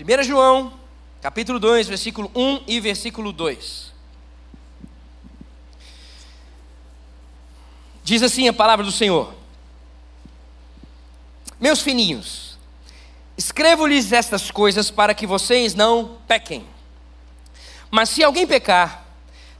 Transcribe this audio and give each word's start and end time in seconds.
1 0.00 0.22
João, 0.22 0.72
capítulo 1.20 1.58
2, 1.58 1.86
versículo 1.86 2.30
1 2.34 2.64
e 2.66 2.80
versículo 2.80 3.30
2. 3.30 3.92
Diz 8.02 8.22
assim 8.22 8.48
a 8.48 8.52
palavra 8.54 8.84
do 8.84 8.90
Senhor: 8.90 9.34
Meus 11.60 11.82
fininhos, 11.82 12.58
escrevo-lhes 13.36 14.12
estas 14.12 14.50
coisas 14.50 14.90
para 14.90 15.14
que 15.14 15.26
vocês 15.26 15.74
não 15.74 16.16
pequem. 16.26 16.66
Mas 17.90 18.08
se 18.08 18.24
alguém 18.24 18.46
pecar, 18.46 19.06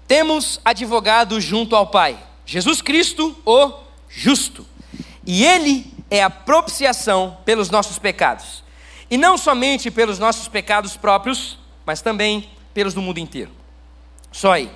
temos 0.09 0.59
advogado 0.65 1.39
junto 1.43 1.77
ao 1.77 1.87
Pai, 1.87 2.19
Jesus 2.47 2.81
Cristo, 2.81 3.37
o 3.45 3.75
justo. 4.09 4.67
E 5.27 5.45
ele 5.45 5.93
é 6.11 6.23
a 6.23 6.31
propiciação 6.31 7.37
pelos 7.45 7.69
nossos 7.69 7.99
pecados. 7.99 8.62
E 9.13 9.19
não 9.19 9.37
somente 9.37 9.91
pelos 9.91 10.19
nossos 10.19 10.49
pecados 10.49 10.97
próprios, 10.97 11.59
mas 11.85 12.01
também 12.01 12.49
pelos 12.73 12.95
do 12.95 13.03
mundo 13.03 13.19
inteiro. 13.19 13.51
Só 14.33 14.53
aí. 14.53 14.71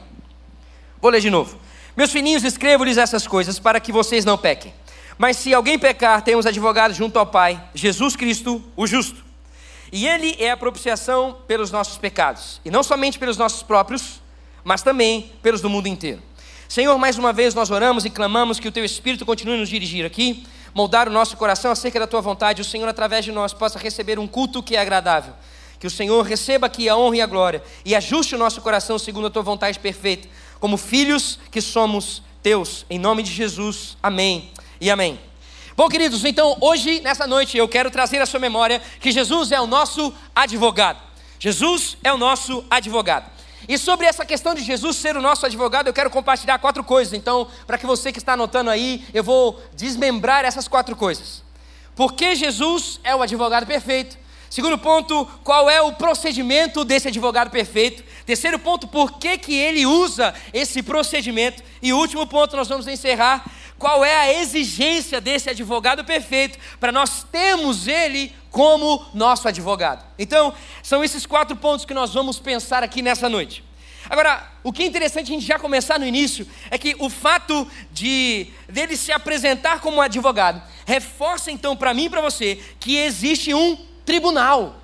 Vou 1.00 1.10
ler 1.10 1.22
de 1.22 1.30
novo. 1.30 1.58
Meus 1.96 2.12
fininhos, 2.12 2.44
escrevo-lhes 2.44 2.98
essas 2.98 3.26
coisas 3.26 3.58
para 3.58 3.80
que 3.80 3.90
vocês 3.90 4.26
não 4.26 4.36
pequem. 4.36 4.74
Mas 5.16 5.38
se 5.38 5.54
alguém 5.54 5.78
pecar, 5.78 6.20
temos 6.20 6.44
advogado 6.44 6.92
junto 6.92 7.18
ao 7.18 7.24
Pai, 7.24 7.58
Jesus 7.74 8.14
Cristo, 8.14 8.62
o 8.76 8.86
justo. 8.86 9.24
E 9.90 10.06
ele 10.06 10.36
é 10.38 10.50
a 10.50 10.56
propiciação 10.58 11.38
pelos 11.48 11.70
nossos 11.70 11.96
pecados. 11.96 12.60
E 12.62 12.70
não 12.70 12.82
somente 12.82 13.18
pelos 13.18 13.38
nossos 13.38 13.62
próprios, 13.62 14.20
mas 14.62 14.82
também 14.82 15.32
pelos 15.42 15.62
do 15.62 15.70
mundo 15.70 15.86
inteiro. 15.86 16.22
Senhor, 16.68 16.98
mais 16.98 17.16
uma 17.16 17.32
vez 17.32 17.54
nós 17.54 17.70
oramos 17.70 18.04
e 18.04 18.10
clamamos 18.10 18.60
que 18.60 18.68
o 18.68 18.72
Teu 18.72 18.84
Espírito 18.84 19.24
continue 19.24 19.56
nos 19.56 19.70
dirigir 19.70 20.04
aqui, 20.04 20.44
moldar 20.76 21.08
o 21.08 21.10
nosso 21.10 21.38
coração 21.38 21.70
acerca 21.70 21.98
da 21.98 22.06
Tua 22.06 22.20
vontade, 22.20 22.60
o 22.60 22.64
Senhor, 22.64 22.86
através 22.86 23.24
de 23.24 23.32
nós, 23.32 23.54
possa 23.54 23.78
receber 23.78 24.18
um 24.18 24.26
culto 24.26 24.62
que 24.62 24.76
é 24.76 24.78
agradável. 24.78 25.32
Que 25.80 25.86
o 25.86 25.90
Senhor 25.90 26.22
receba 26.22 26.66
aqui 26.66 26.86
a 26.86 26.94
honra 26.94 27.16
e 27.16 27.20
a 27.22 27.26
glória 27.26 27.62
e 27.82 27.94
ajuste 27.94 28.34
o 28.34 28.38
nosso 28.38 28.60
coração 28.60 28.98
segundo 28.98 29.28
a 29.28 29.30
Tua 29.30 29.40
vontade 29.40 29.78
perfeita, 29.78 30.28
como 30.60 30.76
filhos 30.76 31.38
que 31.50 31.62
somos 31.62 32.22
Teus, 32.42 32.84
em 32.90 32.98
nome 32.98 33.22
de 33.22 33.32
Jesus. 33.32 33.96
Amém 34.02 34.50
e 34.78 34.90
amém. 34.90 35.18
Bom, 35.74 35.88
queridos, 35.88 36.26
então 36.26 36.58
hoje, 36.60 37.00
nessa 37.00 37.26
noite, 37.26 37.56
eu 37.56 37.66
quero 37.66 37.90
trazer 37.90 38.20
à 38.20 38.26
sua 38.26 38.38
memória 38.38 38.82
que 39.00 39.10
Jesus 39.10 39.52
é 39.52 39.60
o 39.60 39.66
nosso 39.66 40.12
advogado. 40.34 41.00
Jesus 41.38 41.96
é 42.04 42.12
o 42.12 42.18
nosso 42.18 42.62
advogado. 42.68 43.30
E 43.68 43.78
sobre 43.78 44.06
essa 44.06 44.24
questão 44.24 44.54
de 44.54 44.62
Jesus 44.62 44.96
ser 44.96 45.16
o 45.16 45.22
nosso 45.22 45.44
advogado, 45.46 45.88
eu 45.88 45.92
quero 45.92 46.10
compartilhar 46.10 46.58
quatro 46.58 46.84
coisas. 46.84 47.14
Então, 47.14 47.48
para 47.66 47.78
que 47.78 47.86
você 47.86 48.12
que 48.12 48.18
está 48.18 48.34
anotando 48.34 48.70
aí, 48.70 49.04
eu 49.12 49.24
vou 49.24 49.60
desmembrar 49.74 50.44
essas 50.44 50.68
quatro 50.68 50.94
coisas. 50.94 51.42
Por 51.94 52.12
que 52.12 52.34
Jesus 52.34 53.00
é 53.02 53.14
o 53.16 53.22
advogado 53.22 53.66
perfeito? 53.66 54.18
Segundo 54.48 54.78
ponto, 54.78 55.26
qual 55.42 55.68
é 55.68 55.82
o 55.82 55.92
procedimento 55.92 56.84
desse 56.84 57.08
advogado 57.08 57.50
perfeito? 57.50 58.04
Terceiro 58.24 58.58
ponto, 58.58 58.86
por 58.86 59.18
que, 59.18 59.36
que 59.38 59.54
ele 59.54 59.84
usa 59.84 60.32
esse 60.52 60.82
procedimento? 60.82 61.62
E 61.82 61.92
último 61.92 62.26
ponto, 62.26 62.56
nós 62.56 62.68
vamos 62.68 62.86
encerrar, 62.86 63.44
qual 63.78 64.04
é 64.04 64.16
a 64.16 64.40
exigência 64.40 65.20
desse 65.20 65.50
advogado 65.50 66.04
perfeito 66.04 66.58
para 66.80 66.92
nós 66.92 67.24
termos 67.24 67.86
ele 67.86 68.32
como 68.50 69.04
nosso 69.12 69.46
advogado. 69.46 70.04
Então, 70.18 70.54
são 70.82 71.04
esses 71.04 71.26
quatro 71.26 71.54
pontos 71.56 71.84
que 71.84 71.92
nós 71.92 72.14
vamos 72.14 72.38
pensar 72.38 72.82
aqui 72.82 73.02
nessa 73.02 73.28
noite. 73.28 73.62
Agora, 74.08 74.50
o 74.62 74.72
que 74.72 74.82
é 74.82 74.86
interessante 74.86 75.30
a 75.30 75.34
gente 75.34 75.44
já 75.44 75.58
começar 75.58 75.98
no 75.98 76.06
início 76.06 76.46
é 76.70 76.78
que 76.78 76.96
o 76.98 77.10
fato 77.10 77.68
de 77.90 78.46
dele 78.68 78.96
se 78.96 79.10
apresentar 79.10 79.80
como 79.80 80.00
advogado 80.00 80.62
reforça 80.86 81.50
então 81.50 81.76
para 81.76 81.92
mim 81.92 82.04
e 82.04 82.10
para 82.10 82.20
você 82.20 82.60
que 82.78 82.96
existe 82.96 83.52
um 83.52 83.76
tribunal. 84.04 84.80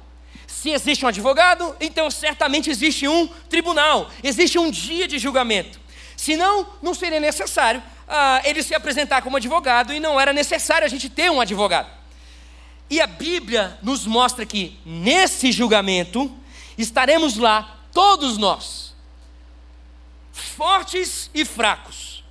Se 0.46 0.70
existe 0.70 1.04
um 1.04 1.08
advogado, 1.08 1.74
então 1.80 2.10
certamente 2.10 2.68
existe 2.68 3.08
um 3.08 3.26
tribunal, 3.48 4.10
existe 4.22 4.58
um 4.58 4.70
dia 4.70 5.08
de 5.08 5.18
julgamento. 5.18 5.80
Senão, 6.16 6.68
não 6.82 6.92
seria 6.92 7.18
necessário 7.18 7.82
ah, 8.14 8.42
ele 8.44 8.62
se 8.62 8.74
apresentar 8.74 9.22
como 9.22 9.38
advogado 9.38 9.90
e 9.94 9.98
não 9.98 10.20
era 10.20 10.34
necessário 10.34 10.84
a 10.84 10.88
gente 10.88 11.08
ter 11.08 11.30
um 11.30 11.40
advogado. 11.40 11.90
E 12.90 13.00
a 13.00 13.06
Bíblia 13.06 13.78
nos 13.82 14.04
mostra 14.04 14.44
que 14.44 14.78
nesse 14.84 15.50
julgamento 15.50 16.30
estaremos 16.76 17.38
lá 17.38 17.80
todos 17.90 18.36
nós, 18.36 18.94
fortes 20.30 21.30
e 21.32 21.42
fracos, 21.42 22.22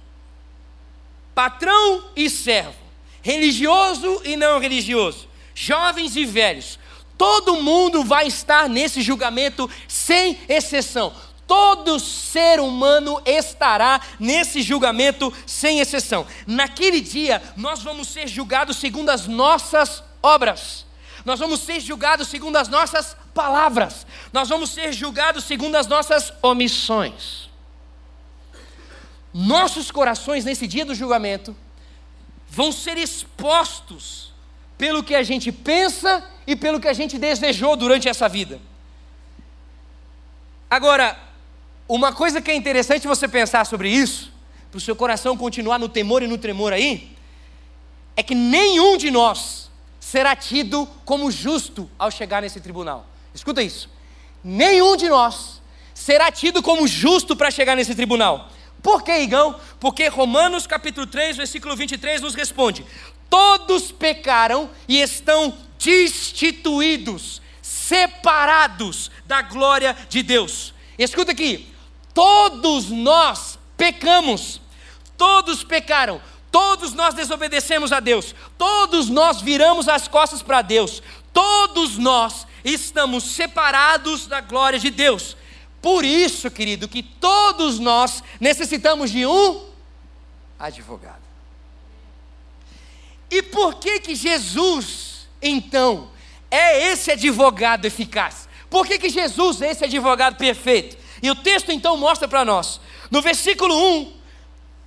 patrão 1.34 2.12
e 2.16 2.30
servo, 2.30 2.78
religioso 3.24 4.22
e 4.24 4.36
não 4.36 4.60
religioso, 4.60 5.28
jovens 5.56 6.16
e 6.16 6.26
velhos. 6.26 6.78
Todo 7.18 7.62
mundo 7.64 8.04
vai 8.04 8.28
estar 8.28 8.70
nesse 8.70 9.02
julgamento 9.02 9.68
sem 9.88 10.40
exceção. 10.48 11.12
Todo 11.52 12.00
ser 12.00 12.62
humano 12.62 13.22
estará 13.26 14.00
nesse 14.18 14.62
julgamento 14.62 15.34
sem 15.46 15.82
exceção. 15.82 16.26
Naquele 16.48 17.02
dia, 17.02 17.44
nós 17.58 17.84
vamos 17.84 18.08
ser 18.08 18.26
julgados 18.26 18.78
segundo 18.78 19.10
as 19.10 19.28
nossas 19.28 20.02
obras. 20.24 20.86
Nós 21.26 21.42
vamos 21.42 21.60
ser 21.60 21.82
julgados 21.82 22.30
segundo 22.30 22.56
as 22.56 22.70
nossas 22.70 23.18
palavras. 23.34 24.08
Nós 24.32 24.48
vamos 24.48 24.70
ser 24.70 24.94
julgados 24.94 25.44
segundo 25.44 25.76
as 25.76 25.88
nossas 25.88 26.32
omissões. 26.42 27.50
Nossos 29.34 29.92
corações 29.92 30.46
nesse 30.46 30.66
dia 30.66 30.86
do 30.86 30.96
julgamento 30.96 31.54
vão 32.48 32.72
ser 32.72 32.98
expostos 32.98 34.32
pelo 34.78 35.04
que 35.04 35.16
a 35.16 35.22
gente 35.22 35.52
pensa 35.52 36.26
e 36.48 36.56
pelo 36.56 36.80
que 36.80 36.88
a 36.88 36.94
gente 36.94 37.20
desejou 37.20 37.76
durante 37.76 38.08
essa 38.08 38.30
vida. 38.30 38.58
Agora, 40.70 41.31
uma 41.96 42.14
coisa 42.14 42.42
que 42.42 42.50
é 42.50 42.56
interessante 42.56 43.06
você 43.06 43.28
pensar 43.28 43.66
sobre 43.66 43.90
isso, 43.90 44.32
para 44.70 44.78
o 44.78 44.82
seu 44.82 44.96
coração 44.96 45.36
continuar 45.36 45.78
no 45.78 45.90
temor 45.90 46.24
e 46.24 46.28
no 46.28 46.38
tremor 46.38 46.72
aí, 46.72 47.12
é 48.16 48.24
que 48.24 48.34
nenhum 48.34 48.96
de 48.96 49.12
nós 49.12 49.70
será 50.00 50.34
tido 50.34 50.88
como 51.04 51.30
justo 51.30 51.90
ao 52.00 52.10
chegar 52.10 52.42
nesse 52.42 52.62
tribunal. 52.62 53.06
Escuta 53.34 53.62
isso. 53.62 53.90
Nenhum 54.42 54.96
de 54.96 55.10
nós 55.10 55.62
será 55.94 56.32
tido 56.32 56.64
como 56.64 56.88
justo 56.88 57.36
para 57.36 57.52
chegar 57.52 57.76
nesse 57.76 57.94
tribunal. 57.94 58.50
Por 58.82 59.04
que, 59.04 59.12
Igão? 59.12 59.60
Porque 59.78 60.08
Romanos 60.08 60.66
capítulo 60.66 61.06
3, 61.06 61.36
versículo 61.36 61.76
23 61.76 62.22
nos 62.22 62.36
responde: 62.36 62.86
Todos 63.30 63.92
pecaram 63.92 64.70
e 64.88 65.02
estão 65.02 65.58
destituídos, 65.78 67.42
separados 67.62 69.12
da 69.26 69.42
glória 69.42 69.96
de 70.08 70.24
Deus. 70.24 70.74
Escuta 70.98 71.34
aqui, 71.34 71.71
todos 72.14 72.90
nós 72.90 73.58
pecamos, 73.78 74.62
todos 75.18 75.64
pecaram, 75.64 76.22
Todos 76.52 76.94
nós 76.94 77.14
desobedecemos 77.14 77.94
a 77.94 78.02
Deus, 78.02 78.36
todos 78.58 79.08
nós 79.08 79.42
viramos 79.42 79.88
as 79.88 80.08
costas 80.08 80.44
para 80.44 80.62
Deus, 80.62 81.02
todos 81.32 81.98
nós 81.98 82.46
estamos 82.64 83.24
separados 83.24 84.28
da 84.28 84.42
glória 84.42 84.78
de 84.78 84.90
Deus. 84.90 85.38
Por 85.82 86.04
isso, 86.04 86.52
querido, 86.52 86.90
que 86.90 87.02
todos 87.02 87.80
nós 87.80 88.22
necessitamos 88.40 89.10
de 89.12 89.26
um 89.26 89.66
advogado. 90.60 91.22
E 93.30 93.42
por 93.42 93.76
que 93.76 94.02
que 94.02 94.14
Jesus, 94.14 95.30
então, 95.42 96.12
é 96.52 96.92
esse 96.92 97.12
advogado 97.12 97.86
eficaz? 97.86 98.50
Por 98.70 98.86
que 98.86 99.00
que 99.00 99.10
Jesus 99.10 99.62
é 99.62 99.72
esse 99.72 99.86
advogado 99.86 100.36
perfeito? 100.36 100.98
E 101.22 101.30
o 101.30 101.36
texto 101.36 101.72
então 101.72 101.96
mostra 101.98 102.28
para 102.28 102.44
nós, 102.44 102.80
no 103.10 103.22
versículo 103.22 103.76
1, 103.76 104.14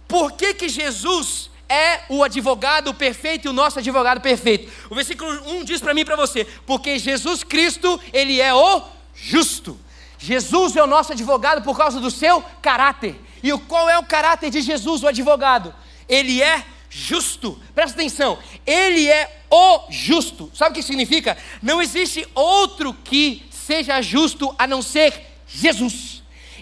por 0.09 0.33
que 0.33 0.55
que 0.55 0.69
Jesus 0.69 1.51
é 1.69 2.03
o 2.09 2.23
advogado 2.23 2.93
perfeito 2.95 3.47
e 3.47 3.49
o 3.49 3.53
nosso 3.53 3.79
advogado 3.79 4.21
perfeito. 4.21 4.71
O 4.91 4.95
versículo 4.95 5.31
1 5.59 5.65
diz 5.65 5.81
para 5.81 5.95
mim 5.95 6.03
e 6.03 6.05
para 6.05 6.17
você: 6.17 6.45
porque 6.67 6.99
Jesus 6.99 7.43
Cristo, 7.43 8.01
ele 8.13 8.41
é 8.41 8.53
o 8.53 8.83
justo. 9.15 9.79
Jesus 10.19 10.77
é 10.77 10.83
o 10.83 10.87
nosso 10.87 11.13
advogado 11.13 11.63
por 11.63 11.77
causa 11.77 12.01
do 12.01 12.11
seu 12.11 12.43
caráter. 12.63 13.21
E 13.43 13.53
qual 13.59 13.91
é 13.91 13.99
o 13.99 14.05
caráter 14.05 14.51
de 14.51 14.61
Jesus, 14.63 15.03
o 15.03 15.09
advogado? 15.09 15.75
Ele 16.09 16.43
é 16.43 16.65
justo. 16.89 17.61
Presta 17.75 17.99
atenção, 17.99 18.39
ele 18.67 19.09
é 19.09 19.43
o 19.51 19.91
justo. 19.91 20.51
Sabe 20.55 20.71
o 20.71 20.75
que 20.75 20.83
significa? 20.83 21.37
Não 21.63 21.83
existe 21.83 22.27
outro 22.35 22.95
que 22.95 23.45
seja 23.51 24.01
justo 24.01 24.55
a 24.59 24.67
não 24.67 24.81
ser 24.81 25.13
Jesus. 25.47 26.14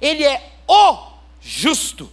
Ele 0.03 0.25
é 0.25 0.53
o 0.67 0.99
justo. 1.41 2.13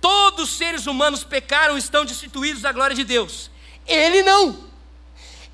Todos 0.00 0.50
os 0.50 0.56
seres 0.56 0.86
humanos 0.86 1.24
pecaram 1.24 1.74
e 1.74 1.80
estão 1.80 2.04
destituídos 2.04 2.62
da 2.62 2.70
glória 2.70 2.94
de 2.94 3.02
Deus. 3.02 3.50
Ele 3.86 4.22
não. 4.22 4.64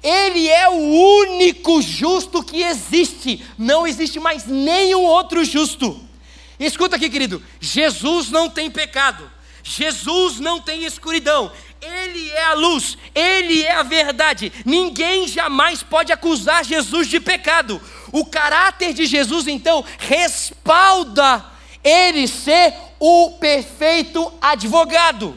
Ele 0.02 0.48
é 0.48 0.69
o 0.69 0.74
único 0.74 1.80
justo 1.80 2.42
que 2.42 2.62
existe. 2.62 3.42
Não 3.56 3.86
existe 3.86 4.20
mais 4.20 4.44
nenhum 4.44 5.02
outro 5.02 5.42
justo. 5.44 5.98
Escuta 6.60 6.96
aqui, 6.96 7.08
querido. 7.08 7.42
Jesus 7.58 8.30
não 8.30 8.50
tem 8.50 8.70
pecado. 8.70 9.30
Jesus 9.62 10.38
não 10.38 10.60
tem 10.60 10.84
escuridão. 10.84 11.50
Ele 11.80 12.30
é 12.30 12.44
a 12.44 12.54
luz, 12.54 12.96
Ele 13.14 13.62
é 13.62 13.74
a 13.74 13.82
verdade. 13.82 14.52
Ninguém 14.64 15.26
jamais 15.26 15.82
pode 15.82 16.12
acusar 16.12 16.64
Jesus 16.64 17.08
de 17.08 17.19
pecado. 17.19 17.80
O 18.12 18.24
caráter 18.24 18.92
de 18.92 19.06
Jesus, 19.06 19.48
então, 19.48 19.84
respalda 19.98 21.51
Ele 21.82 22.29
ser 22.29 22.75
o 22.99 23.32
perfeito 23.40 24.32
advogado. 24.40 25.37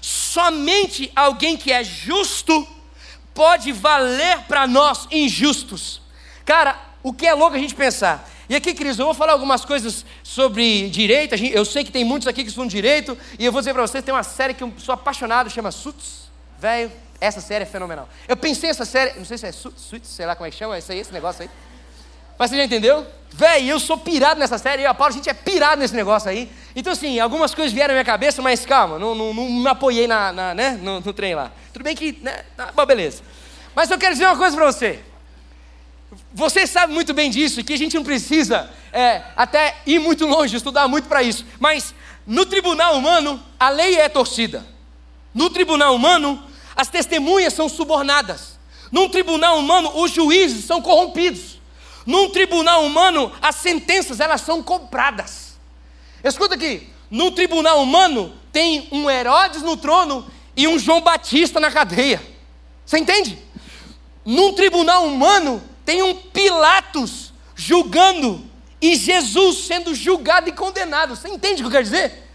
Somente 0.00 1.12
alguém 1.14 1.56
que 1.56 1.70
é 1.70 1.84
justo 1.84 2.66
pode 3.34 3.72
valer 3.72 4.40
para 4.42 4.66
nós 4.66 5.06
injustos. 5.10 6.00
Cara, 6.44 6.78
o 7.02 7.12
que 7.12 7.26
é 7.26 7.34
louco 7.34 7.56
a 7.56 7.58
gente 7.58 7.74
pensar? 7.74 8.28
E 8.48 8.54
aqui, 8.54 8.74
Cris, 8.74 8.98
eu 8.98 9.06
vou 9.06 9.14
falar 9.14 9.32
algumas 9.32 9.64
coisas 9.64 10.04
sobre 10.22 10.88
direito. 10.90 11.34
Eu 11.34 11.64
sei 11.64 11.84
que 11.84 11.92
tem 11.92 12.04
muitos 12.04 12.28
aqui 12.28 12.42
que 12.42 12.48
estudam 12.48 12.66
direito, 12.66 13.16
e 13.38 13.44
eu 13.44 13.52
vou 13.52 13.60
dizer 13.60 13.72
para 13.72 13.82
vocês: 13.82 14.04
tem 14.04 14.12
uma 14.12 14.22
série 14.22 14.54
que 14.54 14.62
eu 14.62 14.72
sou 14.78 14.92
apaixonado, 14.92 15.48
chama 15.48 15.70
Suits. 15.70 16.30
Velho, 16.58 16.92
essa 17.20 17.40
série 17.40 17.62
é 17.62 17.66
fenomenal. 17.66 18.08
Eu 18.28 18.36
pensei 18.36 18.68
nessa 18.68 18.84
série, 18.84 19.18
não 19.18 19.24
sei 19.24 19.38
se 19.38 19.46
é 19.46 19.52
Suits, 19.52 20.08
sei 20.08 20.26
lá 20.26 20.34
como 20.34 20.46
é 20.46 20.50
que 20.50 20.56
chama, 20.56 20.74
aí, 20.74 20.80
esse 20.80 21.12
negócio 21.12 21.42
aí. 21.42 21.50
Mas 22.42 22.50
você 22.50 22.56
já 22.56 22.64
entendeu? 22.64 23.06
Velho, 23.30 23.68
eu 23.68 23.78
sou 23.78 23.96
pirado 23.96 24.40
nessa 24.40 24.58
série, 24.58 24.82
eu 24.82 24.86
e 24.86 24.88
a 24.88 24.92
Paula, 24.92 25.12
a 25.12 25.16
gente 25.16 25.30
é 25.30 25.32
pirado 25.32 25.80
nesse 25.80 25.94
negócio 25.94 26.28
aí. 26.28 26.50
Então, 26.74 26.92
assim, 26.92 27.20
algumas 27.20 27.54
coisas 27.54 27.72
vieram 27.72 27.94
na 27.94 28.00
minha 28.00 28.04
cabeça, 28.04 28.42
mas 28.42 28.66
calma, 28.66 28.98
não, 28.98 29.14
não, 29.14 29.32
não 29.32 29.48
me 29.48 29.68
apoiei 29.68 30.08
na, 30.08 30.32
na 30.32 30.52
né, 30.52 30.70
no, 30.82 30.98
no, 30.98 31.12
trem 31.12 31.36
lá. 31.36 31.52
Tudo 31.72 31.84
bem 31.84 31.94
que, 31.94 32.18
né, 32.20 32.44
tá, 32.56 32.72
bom, 32.74 32.84
beleza. 32.84 33.22
Mas 33.76 33.92
eu 33.92 33.96
quero 33.96 34.14
dizer 34.14 34.26
uma 34.26 34.36
coisa 34.36 34.56
para 34.56 34.66
você. 34.66 34.98
Você 36.34 36.66
sabe 36.66 36.92
muito 36.92 37.14
bem 37.14 37.30
disso, 37.30 37.62
que 37.62 37.74
a 37.74 37.78
gente 37.78 37.94
não 37.94 38.02
precisa 38.02 38.68
é, 38.92 39.22
até 39.36 39.76
ir 39.86 40.00
muito 40.00 40.26
longe, 40.26 40.56
estudar 40.56 40.88
muito 40.88 41.06
para 41.06 41.22
isso. 41.22 41.46
Mas 41.60 41.94
no 42.26 42.44
tribunal 42.44 42.96
humano, 42.96 43.40
a 43.56 43.68
lei 43.68 44.00
é 44.00 44.08
torcida. 44.08 44.66
No 45.32 45.48
tribunal 45.48 45.94
humano, 45.94 46.42
as 46.74 46.88
testemunhas 46.88 47.54
são 47.54 47.68
subornadas. 47.68 48.58
Num 48.90 49.08
tribunal 49.08 49.60
humano, 49.60 49.92
os 49.94 50.10
juízes 50.10 50.64
são 50.64 50.82
corrompidos. 50.82 51.61
Num 52.04 52.30
tribunal 52.30 52.84
humano, 52.84 53.32
as 53.40 53.56
sentenças 53.56 54.20
elas 54.20 54.40
são 54.40 54.62
compradas. 54.62 55.58
Escuta 56.22 56.54
aqui, 56.54 56.88
no 57.10 57.30
tribunal 57.30 57.82
humano 57.82 58.32
tem 58.52 58.88
um 58.90 59.10
Herodes 59.10 59.62
no 59.62 59.76
trono 59.76 60.26
e 60.56 60.66
um 60.68 60.78
João 60.78 61.00
Batista 61.00 61.58
na 61.60 61.70
cadeia. 61.70 62.22
Você 62.84 62.98
entende? 62.98 63.38
Num 64.24 64.52
tribunal 64.52 65.06
humano 65.06 65.62
tem 65.84 66.02
um 66.02 66.14
Pilatos 66.14 67.32
julgando 67.54 68.44
e 68.80 68.96
Jesus 68.96 69.58
sendo 69.58 69.94
julgado 69.94 70.48
e 70.48 70.52
condenado. 70.52 71.14
Você 71.14 71.28
entende 71.28 71.62
o 71.62 71.64
que 71.64 71.66
eu 71.68 71.70
quero 71.70 71.84
dizer? 71.84 72.28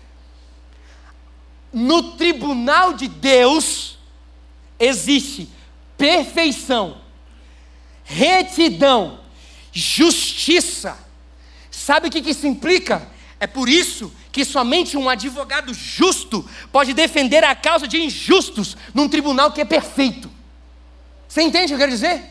No 1.72 2.14
tribunal 2.14 2.94
de 2.94 3.08
Deus 3.08 3.98
existe 4.80 5.50
perfeição, 5.98 7.02
retidão, 8.04 9.20
justiça. 9.78 10.98
Sabe 11.70 12.08
o 12.08 12.12
que 12.12 12.30
isso 12.30 12.48
implica? 12.48 13.08
É 13.40 13.46
por 13.46 13.70
isso 13.70 14.12
que 14.32 14.44
somente 14.44 14.98
um 14.98 15.08
advogado 15.08 15.74
justo 15.74 16.48
pode 16.72 16.94
defender 16.94 17.44
a 17.44 17.56
causa 17.56 17.88
de 17.88 18.02
injustos 18.02 18.76
num 18.94 19.08
tribunal 19.08 19.52
que 19.52 19.62
é 19.62 19.66
perfeito. 19.66 20.32
Você 21.28 21.44
entende 21.44 21.66
o 21.66 21.68
que 21.68 21.74
eu 21.76 21.80
quero 21.80 21.92
dizer? 21.92 22.24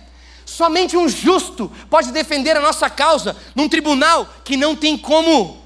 Somente 0.45 0.97
um 0.97 1.09
justo 1.09 1.71
pode 1.89 2.11
defender 2.11 2.57
a 2.57 2.61
nossa 2.61 2.91
causa 2.91 3.37
num 3.55 3.69
tribunal 3.69 4.29
que 4.45 4.57
não 4.57 4.75
tem 4.75 4.99
como. 4.99 5.63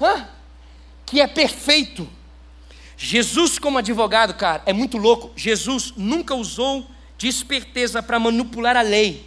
Hã? 0.00 0.28
Que 1.06 1.20
é 1.20 1.26
perfeito. 1.26 2.06
Jesus, 2.98 3.58
como 3.58 3.78
advogado, 3.78 4.34
cara, 4.34 4.62
é 4.66 4.72
muito 4.72 4.98
louco. 4.98 5.30
Jesus 5.36 5.92
nunca 5.96 6.34
usou 6.34 6.86
de 7.16 7.28
esperteza 7.28 8.02
para 8.02 8.18
manipular 8.18 8.76
a 8.76 8.82
lei, 8.82 9.26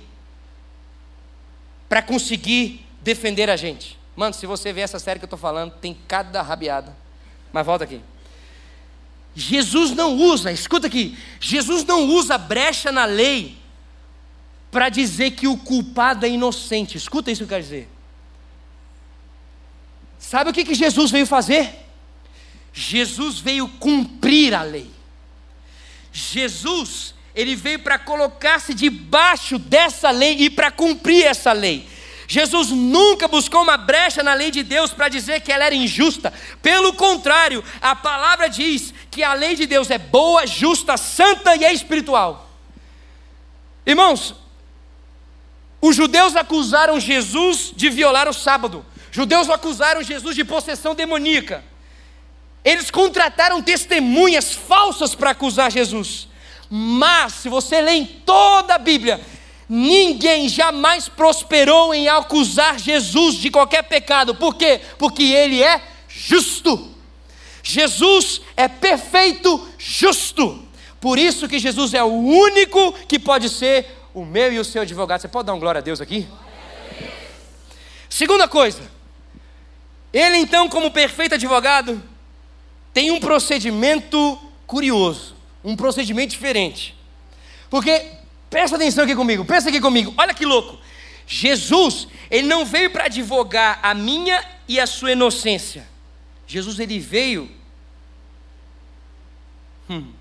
para 1.89 2.01
conseguir 2.01 2.85
defender 3.01 3.49
a 3.49 3.57
gente. 3.57 3.97
Mano, 4.15 4.33
se 4.33 4.45
você 4.45 4.71
ver 4.71 4.81
essa 4.81 4.99
série 4.99 5.19
que 5.19 5.25
eu 5.25 5.27
estou 5.27 5.39
falando, 5.39 5.73
tem 5.81 5.97
cada 6.07 6.41
rabiada. 6.41 6.95
Mas 7.51 7.65
volta 7.65 7.83
aqui. 7.83 7.99
Jesus 9.35 9.91
não 9.91 10.15
usa, 10.15 10.51
escuta 10.51 10.87
aqui, 10.87 11.17
Jesus 11.39 11.85
não 11.85 12.05
usa 12.05 12.37
brecha 12.37 12.91
na 12.91 13.05
lei 13.05 13.57
para 14.71 14.89
dizer 14.89 15.31
que 15.31 15.47
o 15.47 15.57
culpado 15.57 16.25
é 16.25 16.29
inocente. 16.29 16.97
Escuta 16.97 17.31
isso 17.31 17.39
que 17.39 17.45
eu 17.45 17.49
quero 17.49 17.63
dizer. 17.63 17.89
Sabe 20.19 20.49
o 20.49 20.53
que, 20.53 20.65
que 20.65 20.75
Jesus 20.75 21.09
veio 21.09 21.25
fazer? 21.25 21.73
Jesus 22.73 23.39
veio 23.39 23.67
cumprir 23.67 24.53
a 24.53 24.61
lei. 24.61 24.91
Jesus, 26.11 27.15
ele 27.39 27.55
veio 27.55 27.79
para 27.79 27.97
colocar-se 27.97 28.73
debaixo 28.73 29.57
dessa 29.57 30.11
lei 30.11 30.35
e 30.41 30.49
para 30.49 30.69
cumprir 30.69 31.25
essa 31.25 31.53
lei. 31.53 31.87
Jesus 32.27 32.69
nunca 32.69 33.29
buscou 33.29 33.63
uma 33.63 33.77
brecha 33.77 34.21
na 34.21 34.33
lei 34.33 34.51
de 34.51 34.61
Deus 34.61 34.91
para 34.91 35.07
dizer 35.07 35.39
que 35.39 35.51
ela 35.51 35.63
era 35.63 35.73
injusta. 35.73 36.33
Pelo 36.61 36.93
contrário, 36.93 37.63
a 37.81 37.95
palavra 37.95 38.49
diz 38.49 38.93
que 39.09 39.23
a 39.23 39.33
lei 39.33 39.55
de 39.55 39.65
Deus 39.65 39.89
é 39.89 39.97
boa, 39.97 40.45
justa, 40.45 40.97
santa 40.97 41.55
e 41.55 41.63
é 41.63 41.73
espiritual. 41.73 42.49
Irmãos, 43.85 44.35
os 45.81 45.95
judeus 45.95 46.35
acusaram 46.35 46.99
Jesus 46.99 47.71
de 47.75 47.89
violar 47.89 48.27
o 48.27 48.33
sábado. 48.33 48.85
Judeus 49.11 49.49
acusaram 49.49 50.03
Jesus 50.03 50.35
de 50.35 50.43
possessão 50.43 50.93
demoníaca. 50.93 51.63
Eles 52.65 52.91
contrataram 52.91 53.61
testemunhas 53.61 54.53
falsas 54.53 55.15
para 55.15 55.31
acusar 55.31 55.71
Jesus. 55.71 56.28
Mas, 56.69 57.33
se 57.33 57.49
você 57.49 57.81
lê 57.81 57.93
em 57.93 58.05
toda 58.05 58.75
a 58.75 58.77
Bíblia, 58.77 59.19
Ninguém 59.71 60.49
jamais 60.49 61.07
prosperou 61.07 61.93
em 61.93 62.07
acusar 62.07 62.79
Jesus 62.79 63.35
de 63.35 63.51
qualquer 63.51 63.83
pecado. 63.83 64.33
Por 64.33 64.55
quê? 64.55 64.81
Porque 64.97 65.21
ele 65.21 65.61
é 65.61 65.79
justo. 66.07 66.89
Jesus 67.61 68.41
é 68.57 68.67
perfeito, 68.67 69.69
justo. 69.77 70.67
Por 70.99 71.19
isso 71.19 71.47
que 71.47 71.59
Jesus 71.59 71.93
é 71.93 72.03
o 72.03 72.07
único 72.07 72.93
que 73.07 73.19
pode 73.19 73.47
ser 73.47 73.85
o 74.11 74.25
meu 74.25 74.51
e 74.51 74.57
o 74.57 74.65
seu 74.65 74.81
advogado. 74.81 75.21
Você 75.21 75.27
pode 75.27 75.45
dar 75.45 75.53
um 75.53 75.59
glória 75.59 75.77
a 75.77 75.83
Deus 75.83 76.01
aqui? 76.01 76.27
Segunda 78.09 78.47
coisa, 78.47 78.81
ele 80.11 80.37
então, 80.37 80.67
como 80.67 80.89
perfeito 80.89 81.35
advogado, 81.35 82.01
tem 82.91 83.11
um 83.11 83.19
procedimento 83.19 84.35
curioso, 84.65 85.35
um 85.63 85.75
procedimento 85.75 86.31
diferente. 86.31 86.95
Porque 87.69 88.19
Presta 88.49 88.75
atenção 88.75 89.03
aqui 89.03 89.15
comigo, 89.15 89.45
pensa 89.45 89.69
aqui 89.69 89.79
comigo, 89.79 90.13
olha 90.17 90.33
que 90.33 90.45
louco. 90.45 90.77
Jesus, 91.27 92.07
ele 92.31 92.47
não 92.47 92.65
veio 92.65 92.89
para 92.89 93.05
advogar 93.05 93.79
a 93.83 93.93
minha 93.93 94.43
e 94.67 94.79
a 94.79 94.87
sua 94.87 95.11
inocência. 95.11 95.87
Jesus, 96.47 96.79
ele 96.79 96.97
veio. 96.97 97.49
Hum. 99.87 100.11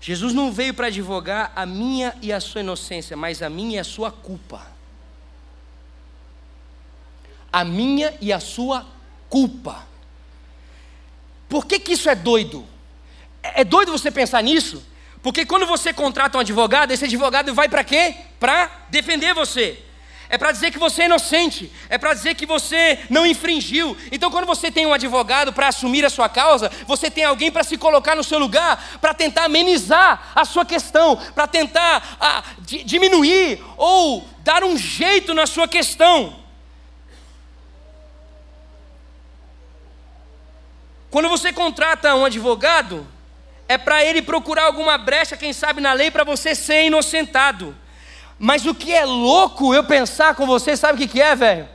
Jesus 0.00 0.32
não 0.32 0.52
veio 0.52 0.74
para 0.74 0.86
advogar 0.86 1.52
a 1.56 1.66
minha 1.66 2.14
e 2.22 2.32
a 2.32 2.38
sua 2.38 2.60
inocência, 2.60 3.16
mas 3.16 3.42
a 3.42 3.50
minha 3.50 3.76
e 3.76 3.78
a 3.80 3.84
sua 3.84 4.12
culpa. 4.12 4.64
A 7.50 7.64
minha 7.64 8.16
e 8.20 8.32
a 8.32 8.38
sua 8.38 8.86
culpa. 9.34 9.84
Por 11.48 11.66
que, 11.66 11.80
que 11.80 11.94
isso 11.94 12.08
é 12.08 12.14
doido? 12.14 12.64
É, 13.42 13.64
doido 13.64 13.90
você 13.90 14.08
pensar 14.08 14.40
nisso? 14.44 14.80
Porque 15.20 15.44
quando 15.44 15.66
você 15.66 15.92
contrata 15.92 16.38
um 16.38 16.40
advogado, 16.40 16.92
esse 16.92 17.04
advogado 17.04 17.52
vai 17.52 17.68
para 17.68 17.82
quê? 17.82 18.14
Para 18.38 18.70
defender 18.90 19.34
você. 19.34 19.82
É 20.28 20.38
para 20.38 20.52
dizer 20.52 20.70
que 20.70 20.78
você 20.78 21.02
é 21.02 21.06
inocente, 21.06 21.72
é 21.88 21.98
para 21.98 22.14
dizer 22.14 22.36
que 22.36 22.46
você 22.46 23.00
não 23.10 23.26
infringiu. 23.26 23.96
Então, 24.12 24.30
quando 24.30 24.46
você 24.46 24.70
tem 24.70 24.86
um 24.86 24.94
advogado 24.94 25.52
para 25.52 25.66
assumir 25.66 26.04
a 26.04 26.10
sua 26.10 26.28
causa, 26.28 26.70
você 26.86 27.10
tem 27.10 27.24
alguém 27.24 27.50
para 27.50 27.64
se 27.64 27.76
colocar 27.76 28.14
no 28.14 28.22
seu 28.22 28.38
lugar, 28.38 29.00
para 29.00 29.12
tentar 29.12 29.46
amenizar 29.46 30.30
a 30.32 30.44
sua 30.44 30.64
questão, 30.64 31.16
para 31.34 31.48
tentar 31.48 32.16
ah, 32.20 32.44
diminuir 32.60 33.60
ou 33.76 34.24
dar 34.44 34.62
um 34.62 34.78
jeito 34.78 35.34
na 35.34 35.44
sua 35.44 35.66
questão. 35.66 36.43
Quando 41.14 41.28
você 41.28 41.52
contrata 41.52 42.12
um 42.16 42.24
advogado, 42.24 43.06
é 43.68 43.78
para 43.78 44.04
ele 44.04 44.20
procurar 44.20 44.64
alguma 44.64 44.98
brecha, 44.98 45.36
quem 45.36 45.52
sabe, 45.52 45.80
na 45.80 45.92
lei, 45.92 46.10
para 46.10 46.24
você 46.24 46.56
ser 46.56 46.86
inocentado. 46.86 47.72
Mas 48.36 48.66
o 48.66 48.74
que 48.74 48.92
é 48.92 49.04
louco 49.04 49.72
eu 49.72 49.84
pensar 49.84 50.34
com 50.34 50.44
você, 50.44 50.76
sabe 50.76 50.94
o 50.94 50.96
que, 50.96 51.12
que 51.12 51.22
é, 51.22 51.36
velho? 51.36 51.68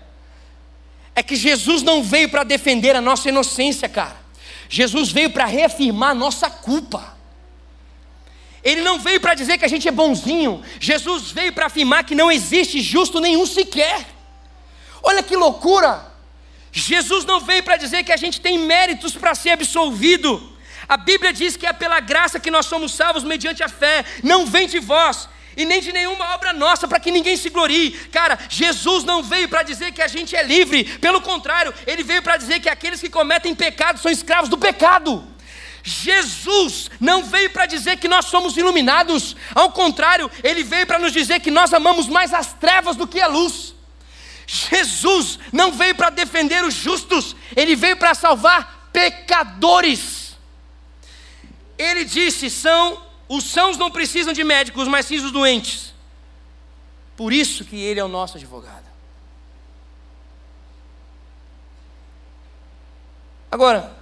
É 1.15 1.24
que 1.24 1.38
Jesus 1.38 1.81
não 1.84 2.03
veio 2.03 2.27
para 2.27 2.43
defender 2.43 2.98
a 2.98 3.01
nossa 3.01 3.29
inocência, 3.29 3.88
cara. 3.88 4.17
Jesus 4.67 5.10
veio 5.10 5.29
para 5.29 5.46
reafirmar 5.46 6.10
a 6.10 6.15
nossa 6.15 6.50
culpa. 6.50 7.15
Ele 8.62 8.81
não 8.81 9.00
veio 9.00 9.22
para 9.22 9.36
dizer 9.36 9.58
que 9.58 9.63
a 9.63 9.69
gente 9.69 9.88
é 9.88 9.91
bonzinho. 9.91 10.62
Jesus 10.81 11.31
veio 11.31 11.53
para 11.53 11.67
afirmar 11.67 12.03
que 12.03 12.13
não 12.13 12.29
existe 12.29 12.81
justo 12.81 13.22
nenhum 13.22 13.46
sequer. 13.46 14.05
Olha 15.01 15.24
que 15.24 15.38
loucura! 15.38 16.09
Jesus 16.80 17.26
não 17.26 17.40
veio 17.40 17.64
para 17.64 17.78
dizer 17.78 18.04
que 18.04 18.12
a 18.12 18.18
gente 18.18 18.40
tem 18.40 18.58
méritos 18.58 19.14
para 19.14 19.36
ser 19.36 19.52
absolvido. 19.52 20.58
A 20.88 20.98
Bíblia 20.98 21.32
diz 21.32 21.56
que 21.56 21.68
é 21.68 21.74
pela 21.74 22.00
graça 22.00 22.40
que 22.40 22.50
nós 22.50 22.66
somos 22.66 22.94
salvos 22.94 23.24
mediante 23.24 23.62
a 23.62 23.70
fé, 23.70 24.04
não 24.24 24.46
vem 24.46 24.68
de 24.68 24.80
vós 24.80 25.30
e 25.56 25.66
nem 25.66 25.82
de 25.82 25.92
nenhuma 25.92 26.34
obra 26.34 26.54
nossa 26.54 26.88
para 26.88 27.00
que 27.00 27.12
ninguém 27.12 27.36
se 27.38 27.50
glorie. 27.50 27.92
Cara, 28.12 28.40
Jesus 28.50 29.04
não 29.04 29.22
veio 29.22 29.50
para 29.50 29.62
dizer 29.62 29.92
que 29.92 30.02
a 30.02 30.08
gente 30.08 30.36
é 30.36 30.42
livre, 30.42 30.86
pelo 31.00 31.22
contrário, 31.22 31.74
ele 31.86 32.02
veio 32.02 32.22
para 32.24 32.38
dizer 32.38 32.60
que 32.60 32.70
aqueles 32.70 33.02
que 33.02 33.10
cometem 33.10 33.54
pecado 33.54 34.00
são 34.00 34.12
escravos 34.12 34.50
do 34.50 34.58
pecado. 34.58 35.28
Jesus 35.84 36.90
não 37.00 37.24
veio 37.24 37.50
para 37.52 37.66
dizer 37.66 37.98
que 37.98 38.08
nós 38.08 38.26
somos 38.26 38.58
iluminados, 38.58 39.36
ao 39.54 39.72
contrário, 39.72 40.30
ele 40.44 40.64
veio 40.64 40.88
para 40.88 41.00
nos 41.00 41.12
dizer 41.12 41.40
que 41.40 41.52
nós 41.52 41.74
amamos 41.74 42.08
mais 42.08 42.34
as 42.34 42.54
trevas 42.54 42.96
do 42.96 43.08
que 43.08 43.20
a 43.20 43.28
luz. 43.28 43.79
Jesus 44.51 45.38
não 45.53 45.72
veio 45.72 45.94
para 45.94 46.10
defender 46.10 46.63
os 46.63 46.74
justos, 46.74 47.36
ele 47.56 47.75
veio 47.75 47.96
para 47.98 48.15
salvar 48.15 48.89
pecadores. 48.91 50.36
Ele 51.77 52.03
disse: 52.03 52.50
são 52.50 53.00
os 53.27 53.44
sãos 53.44 53.77
não 53.77 53.91
precisam 53.91 54.34
de 54.34 54.44
médicos, 54.44 54.88
mas 54.88 55.06
sim 55.06 55.18
os 55.18 55.32
doentes. 55.32 55.94
Por 57.15 57.32
isso 57.32 57.63
que 57.63 57.75
ele 57.75 58.00
é 58.00 58.03
o 58.03 58.08
nosso 58.08 58.38
advogado. 58.38 58.86
Agora, 63.51 63.96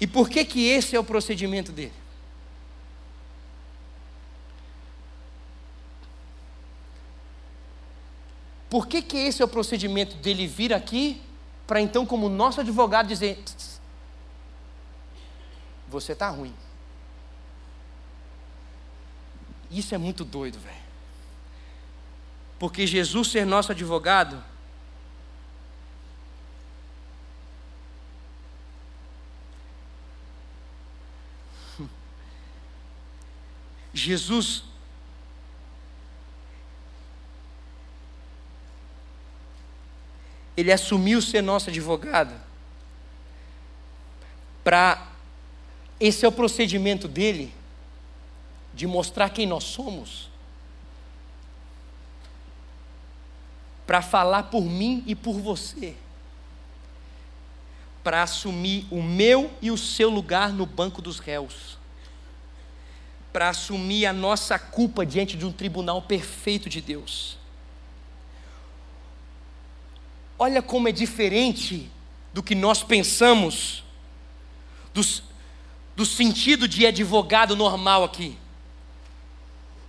e 0.00 0.06
por 0.06 0.30
que 0.30 0.44
que 0.44 0.68
esse 0.68 0.94
é 0.94 1.00
o 1.00 1.04
procedimento 1.04 1.72
dele? 1.72 1.99
Por 8.70 8.86
que, 8.86 9.02
que 9.02 9.18
esse 9.18 9.42
é 9.42 9.44
o 9.44 9.48
procedimento 9.48 10.16
dele 10.16 10.46
vir 10.46 10.72
aqui 10.72 11.20
para 11.66 11.80
então, 11.80 12.06
como 12.06 12.28
nosso 12.28 12.60
advogado, 12.60 13.08
dizer: 13.08 13.42
você 15.88 16.12
está 16.12 16.28
ruim. 16.30 16.54
Isso 19.70 19.94
é 19.94 19.98
muito 19.98 20.24
doido, 20.24 20.58
velho. 20.58 20.80
Porque 22.58 22.86
Jesus 22.86 23.28
ser 23.28 23.44
nosso 23.44 23.72
advogado, 23.72 24.42
Jesus 33.94 34.69
ele 40.60 40.72
assumiu 40.72 41.22
ser 41.22 41.42
nosso 41.42 41.70
advogado. 41.70 42.34
Para 44.62 45.08
esse 45.98 46.24
é 46.24 46.28
o 46.28 46.32
procedimento 46.32 47.08
dele 47.08 47.52
de 48.74 48.86
mostrar 48.86 49.30
quem 49.30 49.46
nós 49.46 49.64
somos. 49.64 50.28
Para 53.86 54.02
falar 54.02 54.44
por 54.44 54.62
mim 54.62 55.02
e 55.06 55.14
por 55.14 55.38
você. 55.40 55.96
Para 58.04 58.22
assumir 58.22 58.86
o 58.90 59.02
meu 59.02 59.50
e 59.60 59.70
o 59.70 59.78
seu 59.78 60.10
lugar 60.10 60.52
no 60.52 60.66
banco 60.66 61.00
dos 61.00 61.18
réus. 61.18 61.78
Para 63.32 63.48
assumir 63.48 64.06
a 64.06 64.12
nossa 64.12 64.58
culpa 64.58 65.06
diante 65.06 65.36
de 65.36 65.46
um 65.46 65.52
tribunal 65.52 66.02
perfeito 66.02 66.68
de 66.68 66.80
Deus 66.80 67.39
Olha 70.42 70.62
como 70.62 70.88
é 70.88 70.92
diferente 70.92 71.86
do 72.32 72.42
que 72.42 72.54
nós 72.54 72.82
pensamos, 72.82 73.84
do, 74.94 75.02
do 75.94 76.06
sentido 76.06 76.66
de 76.66 76.86
advogado 76.86 77.54
normal 77.54 78.04
aqui. 78.04 78.38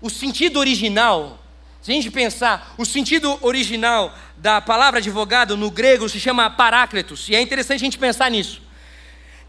O 0.02 0.10
sentido 0.10 0.60
original, 0.60 1.42
se 1.82 1.90
a 1.90 1.94
gente 1.94 2.12
pensar, 2.12 2.76
o 2.78 2.84
sentido 2.84 3.40
original 3.42 4.14
da 4.36 4.60
palavra 4.60 5.00
advogado 5.00 5.56
no 5.56 5.72
grego 5.72 6.10
se 6.10 6.20
chama 6.20 6.50
parácletos, 6.50 7.30
e 7.30 7.36
é 7.36 7.40
interessante 7.40 7.78
a 7.78 7.86
gente 7.86 7.98
pensar 7.98 8.30
nisso. 8.30 8.62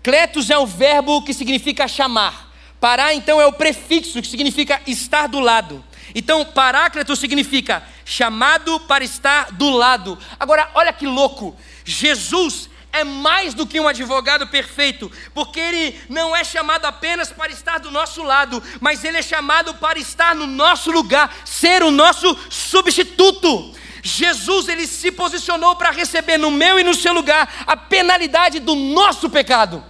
Cletos 0.05 0.51
é 0.51 0.59
o 0.59 0.69
verbo 0.69 1.21
que 1.23 1.35
significa 1.35 1.89
chamar. 1.89 2.55
Pará, 2.79 3.13
então, 3.13 3.41
é 3.41 3.47
o 3.47 3.53
prefixo 3.53 4.23
que 4.23 4.29
significa 4.29 4.81
estar 4.87 5.27
do 5.27 5.41
lado. 5.41 5.85
Então, 6.15 6.45
paráclito 6.45 7.17
significa 7.17 7.83
chamado 8.13 8.79
para 8.81 9.03
estar 9.03 9.53
do 9.53 9.71
lado. 9.71 10.19
Agora, 10.39 10.71
olha 10.75 10.93
que 10.93 11.07
louco. 11.07 11.57
Jesus 11.85 12.69
é 12.93 13.05
mais 13.05 13.55
do 13.55 13.67
que 13.67 13.81
um 13.81 13.89
advogado 13.89 14.47
perfeito, 14.47 15.11
porque 15.33 15.59
ele 15.59 15.99
não 16.11 16.37
é 16.37 16.45
chamado 16.45 16.85
apenas 16.85 17.33
para 17.33 17.51
estar 17.51 17.79
do 17.79 17.91
nosso 17.91 18.23
lado, 18.23 18.63
mas 18.81 19.03
ele 19.03 19.17
é 19.17 19.23
chamado 19.23 19.75
para 19.77 19.99
estar 19.99 20.35
no 20.35 20.47
nosso 20.47 20.91
lugar, 20.91 21.35
ser 21.45 21.83
o 21.83 21.91
nosso 21.91 22.39
substituto. 22.51 23.75
Jesus 24.03 24.69
ele 24.69 24.87
se 24.87 25.11
posicionou 25.11 25.75
para 25.77 25.91
receber 25.91 26.37
no 26.37 26.51
meu 26.51 26.79
e 26.79 26.85
no 26.85 26.93
seu 26.93 27.15
lugar 27.15 27.65
a 27.67 27.77
penalidade 27.77 28.61
do 28.61 28.75
nosso 28.75 29.31
pecado. 29.31 29.83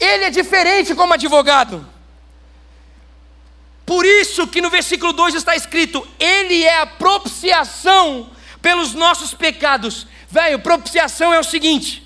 Ele 0.00 0.24
é 0.24 0.30
diferente 0.30 0.94
como 0.94 1.12
advogado. 1.12 1.91
Por 3.92 4.06
isso 4.06 4.46
que 4.46 4.62
no 4.62 4.70
versículo 4.70 5.12
2 5.12 5.34
está 5.34 5.54
escrito: 5.54 6.08
Ele 6.18 6.64
é 6.64 6.78
a 6.78 6.86
propiciação 6.86 8.30
pelos 8.62 8.94
nossos 8.94 9.34
pecados. 9.34 10.06
Velho, 10.30 10.60
propiciação 10.60 11.34
é 11.34 11.38
o 11.38 11.44
seguinte: 11.44 12.02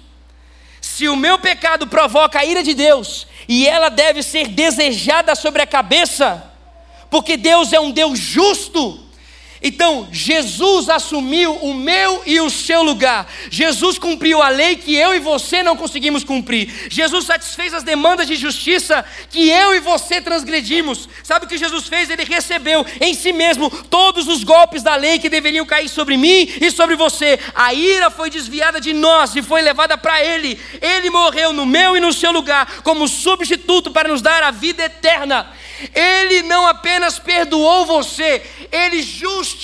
se 0.80 1.08
o 1.08 1.14
meu 1.14 1.38
pecado 1.38 1.86
provoca 1.86 2.40
a 2.40 2.44
ira 2.44 2.60
de 2.60 2.74
Deus, 2.74 3.28
e 3.48 3.68
ela 3.68 3.88
deve 3.88 4.20
ser 4.24 4.48
desejada 4.48 5.36
sobre 5.36 5.62
a 5.62 5.66
cabeça, 5.66 6.52
porque 7.08 7.36
Deus 7.36 7.72
é 7.72 7.78
um 7.78 7.92
Deus 7.92 8.18
justo, 8.18 9.05
então, 9.66 10.08
Jesus 10.12 10.88
assumiu 10.88 11.52
o 11.56 11.75
meu 11.75 12.23
e 12.25 12.40
o 12.40 12.49
seu 12.49 12.85
lugar. 12.85 13.26
Jesus 13.50 13.99
cumpriu 13.99 14.40
a 14.40 14.49
lei 14.49 14.76
que 14.76 14.94
eu 14.94 15.12
e 15.12 15.18
você 15.18 15.61
não 15.61 15.76
conseguimos 15.76 16.23
cumprir. 16.23 16.87
Jesus 16.88 17.26
satisfez 17.26 17.75
as 17.75 17.82
demandas 17.82 18.28
de 18.28 18.37
justiça 18.37 19.04
que 19.28 19.49
eu 19.49 19.75
e 19.75 19.80
você 19.80 20.20
transgredimos. 20.20 21.08
Sabe 21.25 21.46
o 21.46 21.49
que 21.49 21.58
Jesus 21.58 21.88
fez? 21.88 22.08
Ele 22.08 22.23
recebeu 22.23 22.87
em 23.00 23.12
si 23.12 23.32
mesmo 23.32 23.68
todos 23.90 24.28
os 24.28 24.44
golpes 24.44 24.85
da 24.85 24.94
lei 24.94 25.18
que 25.18 25.28
deveriam 25.28 25.66
cair 25.66 25.88
sobre 25.88 26.16
mim 26.16 26.49
e 26.61 26.70
sobre 26.70 26.94
você. 26.94 27.37
A 27.52 27.75
ira 27.75 28.08
foi 28.08 28.30
desviada 28.30 28.80
de 28.80 28.92
nós 28.92 29.35
e 29.35 29.42
foi 29.42 29.62
levada 29.62 29.99
para 29.99 30.23
Ele. 30.23 30.61
Ele 30.80 31.11
morreu 31.11 31.52
no 31.52 31.66
meu 31.66 31.96
e 31.96 32.00
no 32.00 32.12
seu 32.12 32.30
lugar 32.30 32.82
como 32.85 33.08
substituto 33.08 33.90
para 33.90 34.08
nos 34.08 34.23
dar 34.23 34.44
a 34.44 34.52
vida 34.52 34.85
eterna. 34.85 35.52
Ele 35.92 36.42
não 36.42 36.66
apenas 36.66 37.18
perdoou 37.18 37.85
você, 37.85 38.42
ele 38.73 39.02
justificou 39.02 39.55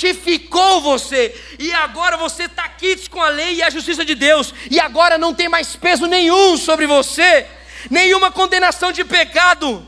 você. 0.80 1.34
E 1.58 1.72
agora 1.72 2.16
você 2.16 2.44
está 2.44 2.68
quites 2.68 3.08
com 3.08 3.20
a 3.20 3.28
lei 3.28 3.56
e 3.56 3.62
a 3.62 3.70
justiça 3.70 4.04
de 4.04 4.14
Deus. 4.14 4.52
E 4.70 4.80
agora 4.80 5.18
não 5.18 5.34
tem 5.34 5.48
mais 5.48 5.76
peso 5.76 6.06
nenhum 6.06 6.56
sobre 6.56 6.86
você, 6.86 7.46
nenhuma 7.90 8.30
condenação 8.30 8.92
de 8.92 9.04
pecado. 9.04 9.86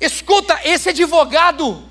Escuta, 0.00 0.58
esse 0.64 0.90
advogado, 0.90 1.82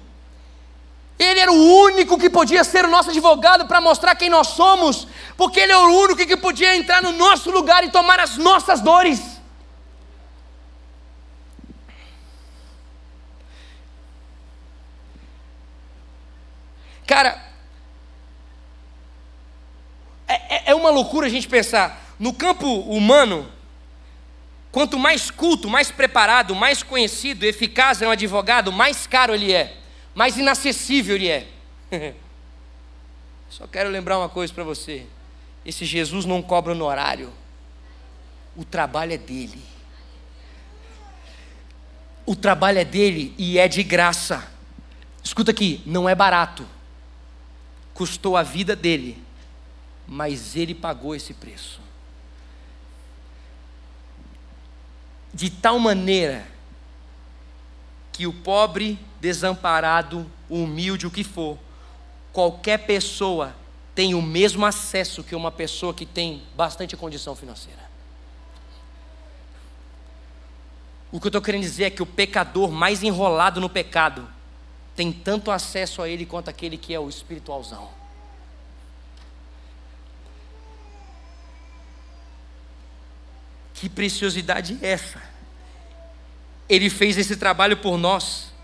ele 1.18 1.40
era 1.40 1.52
o 1.52 1.84
único 1.84 2.18
que 2.18 2.30
podia 2.30 2.64
ser 2.64 2.86
o 2.86 2.90
nosso 2.90 3.10
advogado 3.10 3.66
para 3.66 3.82
mostrar 3.82 4.16
quem 4.16 4.30
nós 4.30 4.48
somos, 4.48 5.08
porque 5.36 5.60
ele 5.60 5.72
é 5.72 5.78
o 5.78 6.04
único 6.04 6.26
que 6.26 6.38
podia 6.38 6.76
entrar 6.76 7.02
no 7.02 7.12
nosso 7.12 7.50
lugar 7.50 7.84
e 7.84 7.92
tomar 7.92 8.20
as 8.20 8.38
nossas 8.38 8.82
dores. 8.82 9.35
Cara, 17.06 17.40
é, 20.28 20.34
é, 20.34 20.64
é 20.72 20.76
uma 20.76 20.90
loucura 20.90 21.28
a 21.28 21.30
gente 21.30 21.48
pensar. 21.48 22.16
No 22.20 22.34
campo 22.34 22.68
humano, 22.68 23.50
quanto 24.72 24.98
mais 24.98 25.30
culto, 25.30 25.70
mais 25.70 25.92
preparado, 25.92 26.56
mais 26.56 26.82
conhecido, 26.82 27.44
eficaz 27.44 28.02
é 28.02 28.08
um 28.08 28.12
advogado, 28.12 28.72
mais 28.72 29.06
caro 29.06 29.34
ele 29.34 29.54
é, 29.54 29.78
mais 30.14 30.38
inacessível 30.38 31.16
ele 31.16 31.30
é. 31.30 31.48
Só 33.50 33.68
quero 33.68 33.90
lembrar 33.90 34.18
uma 34.18 34.30
coisa 34.30 34.54
para 34.54 34.64
você: 34.64 35.06
esse 35.66 35.86
Jesus 35.86 36.26
não 36.26 36.42
cobra 36.42 36.72
honorário, 36.72 37.32
o 38.56 38.66
trabalho 38.66 39.14
é 39.14 39.18
dele. 39.18 39.62
O 42.26 42.36
trabalho 42.36 42.80
é 42.80 42.86
dele 42.86 43.36
e 43.38 43.60
é 43.60 43.68
de 43.68 43.84
graça. 43.84 44.52
Escuta 45.24 45.52
aqui, 45.52 45.84
não 45.86 46.10
é 46.10 46.16
barato 46.16 46.68
custou 47.96 48.36
a 48.36 48.44
vida 48.44 48.76
dele, 48.76 49.24
mas 50.06 50.56
ele 50.56 50.76
pagou 50.76 51.16
esse 51.16 51.34
preço. 51.34 51.80
De 55.34 55.50
tal 55.50 55.80
maneira 55.80 56.46
que 58.12 58.28
o 58.28 58.34
pobre, 58.34 59.00
desamparado, 59.20 60.30
humilde, 60.50 61.08
o 61.08 61.12
que 61.12 61.24
for, 61.24 61.58
qualquer 62.32 62.86
pessoa 62.86 63.56
tem 63.96 64.14
o 64.14 64.22
mesmo 64.22 64.66
acesso 64.66 65.24
que 65.24 65.34
uma 65.34 65.52
pessoa 65.52 65.94
que 65.94 66.06
tem 66.06 66.44
bastante 66.56 66.98
condição 66.98 67.34
financeira. 67.34 67.86
O 71.12 71.20
que 71.20 71.28
eu 71.28 71.30
estou 71.30 71.42
querendo 71.42 71.62
dizer 71.62 71.86
é 71.86 71.90
que 71.90 72.04
o 72.04 72.06
pecador 72.06 72.70
mais 72.72 73.04
enrolado 73.04 73.62
no 73.62 73.70
pecado 73.70 74.35
tem 74.96 75.12
tanto 75.12 75.52
acesso 75.52 76.02
a 76.02 76.10
ele 76.10 76.26
quanto 76.26 76.50
aquele 76.50 76.78
que 76.78 76.94
é 76.94 77.00
o 77.00 77.10
espiritualzão. 77.10 77.90
Que 83.74 83.90
preciosidade 83.90 84.80
é 84.82 84.92
essa? 84.92 85.22
Ele 86.70 86.90
fez 86.90 87.18
esse 87.18 87.36
trabalho 87.36 87.78
por 87.78 87.98
nós 87.98 88.55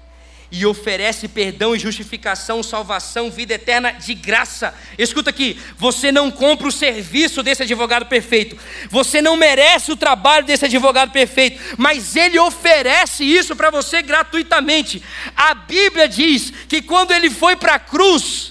e 0.51 0.65
oferece 0.65 1.27
perdão 1.27 1.75
e 1.75 1.79
justificação, 1.79 2.61
salvação, 2.61 3.31
vida 3.31 3.53
eterna 3.53 3.91
de 3.91 4.13
graça. 4.13 4.73
Escuta 4.97 5.29
aqui, 5.29 5.59
você 5.77 6.11
não 6.11 6.29
compra 6.29 6.67
o 6.67 6.71
serviço 6.71 7.41
desse 7.41 7.63
advogado 7.63 8.05
perfeito, 8.07 8.57
você 8.89 9.21
não 9.21 9.37
merece 9.37 9.91
o 9.91 9.97
trabalho 9.97 10.45
desse 10.45 10.65
advogado 10.65 11.11
perfeito, 11.11 11.61
mas 11.77 12.15
ele 12.15 12.37
oferece 12.37 13.23
isso 13.23 13.55
para 13.55 13.69
você 13.69 14.01
gratuitamente. 14.01 15.01
A 15.35 15.53
Bíblia 15.53 16.07
diz 16.07 16.51
que 16.67 16.81
quando 16.81 17.11
ele 17.11 17.29
foi 17.29 17.55
para 17.55 17.75
a 17.75 17.79
cruz, 17.79 18.50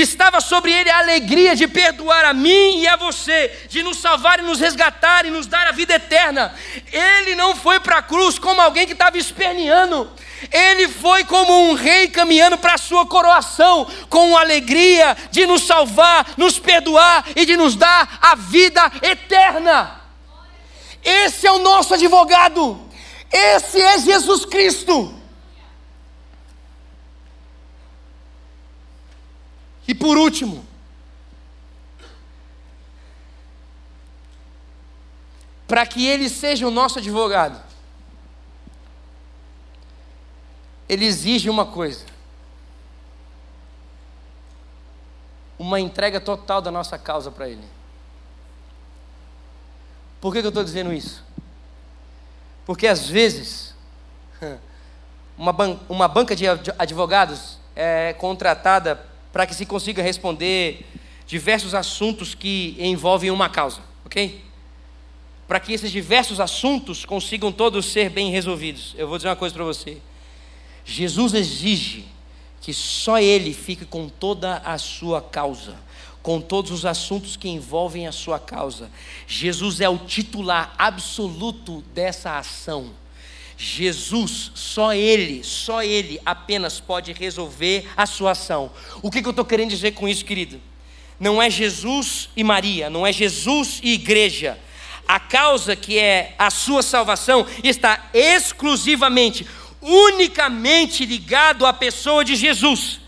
estava 0.00 0.40
sobre 0.40 0.72
ele 0.72 0.90
a 0.90 0.98
alegria 0.98 1.56
de 1.56 1.66
perdoar 1.66 2.24
a 2.24 2.32
mim 2.32 2.80
e 2.80 2.88
a 2.88 2.96
você, 2.96 3.66
de 3.68 3.82
nos 3.82 3.98
salvar 3.98 4.38
e 4.38 4.42
nos 4.42 4.60
resgatar 4.60 5.24
e 5.24 5.30
nos 5.30 5.46
dar 5.46 5.66
a 5.66 5.72
vida 5.72 5.94
eterna. 5.94 6.54
Ele 6.92 7.34
não 7.34 7.54
foi 7.56 7.80
para 7.80 7.98
a 7.98 8.02
cruz 8.02 8.38
como 8.38 8.60
alguém 8.60 8.86
que 8.86 8.92
estava 8.92 9.18
esperneando. 9.18 10.10
Ele 10.52 10.88
foi 10.88 11.24
como 11.24 11.70
um 11.70 11.74
rei 11.74 12.08
caminhando 12.08 12.56
para 12.58 12.74
a 12.74 12.78
sua 12.78 13.06
coroação, 13.06 13.86
com 14.08 14.36
alegria 14.36 15.16
de 15.30 15.46
nos 15.46 15.66
salvar, 15.66 16.26
nos 16.36 16.58
perdoar 16.58 17.24
e 17.34 17.44
de 17.44 17.56
nos 17.56 17.74
dar 17.74 18.18
a 18.22 18.34
vida 18.34 18.80
eterna. 19.02 20.00
Esse 21.02 21.46
é 21.46 21.52
o 21.52 21.58
nosso 21.58 21.94
advogado, 21.94 22.80
esse 23.32 23.80
é 23.80 23.98
Jesus 23.98 24.44
Cristo. 24.44 25.14
E 29.88 29.94
por 29.94 30.18
último, 30.18 30.66
para 35.66 35.86
que 35.86 36.06
ele 36.06 36.28
seja 36.28 36.68
o 36.68 36.70
nosso 36.70 36.98
advogado, 36.98 37.58
ele 40.86 41.06
exige 41.06 41.48
uma 41.48 41.64
coisa: 41.64 42.04
uma 45.58 45.80
entrega 45.80 46.20
total 46.20 46.60
da 46.60 46.70
nossa 46.70 46.98
causa 46.98 47.30
para 47.30 47.48
Ele. 47.48 47.64
Por 50.20 50.34
que, 50.34 50.40
que 50.40 50.46
eu 50.46 50.50
estou 50.50 50.64
dizendo 50.64 50.92
isso? 50.92 51.24
Porque 52.66 52.86
às 52.86 53.08
vezes, 53.08 53.74
uma, 55.38 55.52
ban 55.52 55.78
uma 55.88 56.08
banca 56.08 56.36
de 56.36 56.44
advogados 56.46 57.56
é 57.74 58.12
contratada 58.12 59.07
para 59.32 59.46
que 59.46 59.54
se 59.54 59.66
consiga 59.66 60.02
responder 60.02 60.86
diversos 61.26 61.74
assuntos 61.74 62.34
que 62.34 62.74
envolvem 62.78 63.30
uma 63.30 63.48
causa, 63.48 63.80
ok? 64.04 64.42
Para 65.46 65.60
que 65.60 65.72
esses 65.72 65.90
diversos 65.90 66.40
assuntos 66.40 67.04
consigam 67.04 67.52
todos 67.52 67.86
ser 67.86 68.10
bem 68.10 68.30
resolvidos. 68.30 68.94
Eu 68.96 69.08
vou 69.08 69.18
dizer 69.18 69.28
uma 69.28 69.36
coisa 69.36 69.54
para 69.54 69.64
você. 69.64 69.98
Jesus 70.84 71.34
exige 71.34 72.06
que 72.60 72.72
só 72.72 73.18
Ele 73.18 73.52
fique 73.52 73.84
com 73.84 74.08
toda 74.08 74.56
a 74.58 74.78
sua 74.78 75.20
causa, 75.20 75.76
com 76.22 76.40
todos 76.40 76.70
os 76.70 76.84
assuntos 76.84 77.36
que 77.36 77.48
envolvem 77.48 78.06
a 78.06 78.12
sua 78.12 78.38
causa. 78.38 78.90
Jesus 79.26 79.80
é 79.80 79.88
o 79.88 79.98
titular 79.98 80.74
absoluto 80.78 81.82
dessa 81.94 82.38
ação. 82.38 82.90
Jesus, 83.60 84.52
só 84.54 84.94
Ele, 84.94 85.42
só 85.42 85.82
Ele 85.82 86.20
apenas 86.24 86.78
pode 86.78 87.12
resolver 87.12 87.84
a 87.96 88.06
sua 88.06 88.30
ação. 88.30 88.70
O 89.02 89.10
que, 89.10 89.20
que 89.20 89.26
eu 89.26 89.30
estou 89.30 89.44
querendo 89.44 89.70
dizer 89.70 89.92
com 89.94 90.08
isso, 90.08 90.24
querido? 90.24 90.60
Não 91.18 91.42
é 91.42 91.50
Jesus 91.50 92.28
e 92.36 92.44
Maria, 92.44 92.88
não 92.88 93.04
é 93.04 93.12
Jesus 93.12 93.80
e 93.82 93.94
igreja. 93.94 94.56
A 95.08 95.18
causa 95.18 95.74
que 95.74 95.98
é 95.98 96.36
a 96.38 96.50
sua 96.50 96.82
salvação 96.82 97.44
está 97.64 98.08
exclusivamente 98.14 99.44
unicamente 99.82 101.04
ligado 101.04 101.66
à 101.66 101.72
pessoa 101.72 102.24
de 102.24 102.36
Jesus. 102.36 103.00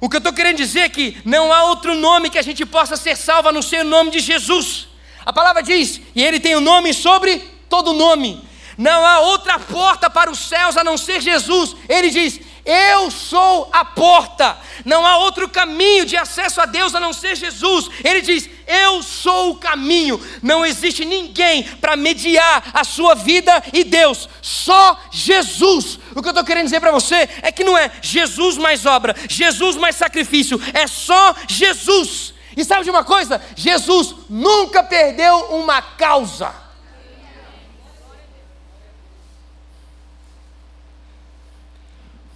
O 0.00 0.08
que 0.08 0.16
eu 0.16 0.18
estou 0.18 0.32
querendo 0.32 0.58
dizer 0.58 0.80
é 0.80 0.88
que 0.88 1.16
não 1.24 1.52
há 1.52 1.64
outro 1.64 1.96
nome 1.96 2.30
que 2.30 2.38
a 2.38 2.42
gente 2.42 2.64
possa 2.64 2.96
ser 2.96 3.16
salvo 3.16 3.48
a 3.48 3.52
não 3.52 3.62
ser 3.62 3.80
o 3.80 3.88
nome 3.88 4.12
de 4.12 4.20
Jesus. 4.20 4.86
A 5.26 5.32
palavra 5.32 5.62
diz, 5.62 6.00
e 6.14 6.22
ele 6.22 6.38
tem 6.38 6.54
o 6.54 6.58
um 6.58 6.60
nome 6.60 6.94
sobre 6.94 7.42
todo 7.68 7.92
nome. 7.92 8.46
Não 8.78 9.04
há 9.04 9.20
outra 9.20 9.58
porta 9.58 10.08
para 10.08 10.30
os 10.30 10.38
céus 10.38 10.76
a 10.76 10.84
não 10.84 10.96
ser 10.96 11.20
Jesus. 11.20 11.74
Ele 11.88 12.08
diz: 12.08 12.40
eu 12.68 13.10
sou 13.10 13.70
a 13.72 13.82
porta. 13.82 14.58
Não 14.84 15.06
há 15.06 15.16
outro 15.16 15.48
caminho 15.48 16.04
de 16.04 16.18
acesso 16.18 16.60
a 16.60 16.66
Deus 16.66 16.94
a 16.94 17.00
não 17.00 17.14
ser 17.14 17.34
Jesus. 17.34 17.88
Ele 18.04 18.20
diz: 18.20 18.46
Eu 18.66 19.02
sou 19.02 19.52
o 19.52 19.56
caminho. 19.56 20.20
Não 20.42 20.66
existe 20.66 21.02
ninguém 21.02 21.62
para 21.62 21.96
mediar 21.96 22.62
a 22.74 22.84
sua 22.84 23.14
vida 23.14 23.64
e 23.72 23.84
Deus. 23.84 24.28
Só 24.42 25.00
Jesus. 25.10 25.98
O 26.14 26.20
que 26.20 26.28
eu 26.28 26.32
estou 26.32 26.44
querendo 26.44 26.66
dizer 26.66 26.80
para 26.80 26.92
você 26.92 27.26
é 27.40 27.50
que 27.50 27.64
não 27.64 27.76
é 27.76 27.90
Jesus 28.02 28.58
mais 28.58 28.84
obra, 28.84 29.16
Jesus 29.30 29.76
mais 29.76 29.96
sacrifício. 29.96 30.60
É 30.74 30.86
só 30.86 31.34
Jesus. 31.48 32.34
E 32.54 32.62
sabe 32.66 32.84
de 32.84 32.90
uma 32.90 33.02
coisa? 33.02 33.40
Jesus 33.56 34.14
nunca 34.28 34.82
perdeu 34.82 35.36
uma 35.54 35.80
causa. 35.80 36.67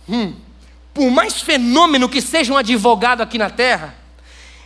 Hum, 0.09 0.35
por 0.93 1.11
mais 1.11 1.41
fenômeno 1.41 2.09
que 2.09 2.21
seja 2.21 2.53
um 2.53 2.57
advogado 2.57 3.23
aqui 3.23 3.38
na 3.38 3.51
terra, 3.51 3.95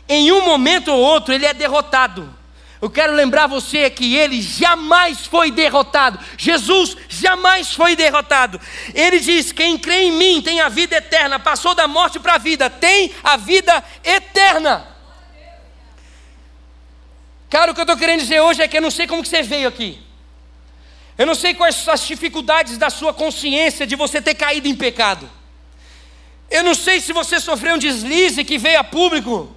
em 0.09 0.33
um 0.33 0.45
momento 0.45 0.93
ou 0.93 0.99
outro 0.99 1.35
ele 1.35 1.47
é 1.47 1.55
derrotado. 1.55 2.35
Eu 2.81 2.91
quero 2.91 3.15
lembrar 3.15 3.47
você 3.47 3.89
que 3.89 4.15
ele 4.17 4.43
jamais 4.43 5.27
foi 5.27 5.51
derrotado. 5.51 6.19
Jesus 6.37 6.97
jamais 7.09 7.73
foi 7.73 7.97
derrotado. 7.97 8.61
Ele 8.95 9.19
diz: 9.19 9.51
Quem 9.51 9.79
crê 9.79 10.05
em 10.05 10.13
mim 10.13 10.43
tem 10.43 10.61
a 10.61 10.69
vida 10.69 10.97
eterna. 10.97 11.39
Passou 11.39 11.75
da 11.75 11.89
morte 11.89 12.21
para 12.21 12.35
a 12.35 12.39
vida, 12.39 12.69
tem 12.69 13.13
a 13.25 13.37
vida 13.37 13.83
eterna. 14.05 14.87
Cara, 17.49 17.71
o 17.71 17.75
que 17.75 17.81
eu 17.81 17.85
estou 17.85 17.97
querendo 17.97 18.21
dizer 18.21 18.41
hoje 18.41 18.61
é 18.61 18.69
que 18.69 18.77
eu 18.77 18.83
não 18.83 18.91
sei 18.91 19.07
como 19.07 19.23
que 19.23 19.29
você 19.29 19.43
veio 19.43 19.69
aqui. 19.69 20.06
Eu 21.19 21.27
não 21.27 21.35
sei 21.35 21.55
quais 21.55 21.77
são 21.77 21.95
as 21.95 22.07
dificuldades 22.07 22.77
da 22.77 22.91
sua 22.91 23.15
consciência 23.15 23.87
de 23.87 23.97
você 23.97 24.21
ter 24.21 24.35
caído 24.35 24.69
em 24.69 24.75
pecado. 24.75 25.31
Eu 26.51 26.63
não 26.63 26.75
sei 26.75 27.01
se 27.01 27.13
você 27.13 27.41
sofreu 27.41 27.75
um 27.75 27.79
deslize 27.79 28.45
que 28.45 28.59
veio 28.59 28.79
a 28.79 28.85
público, 28.85 29.55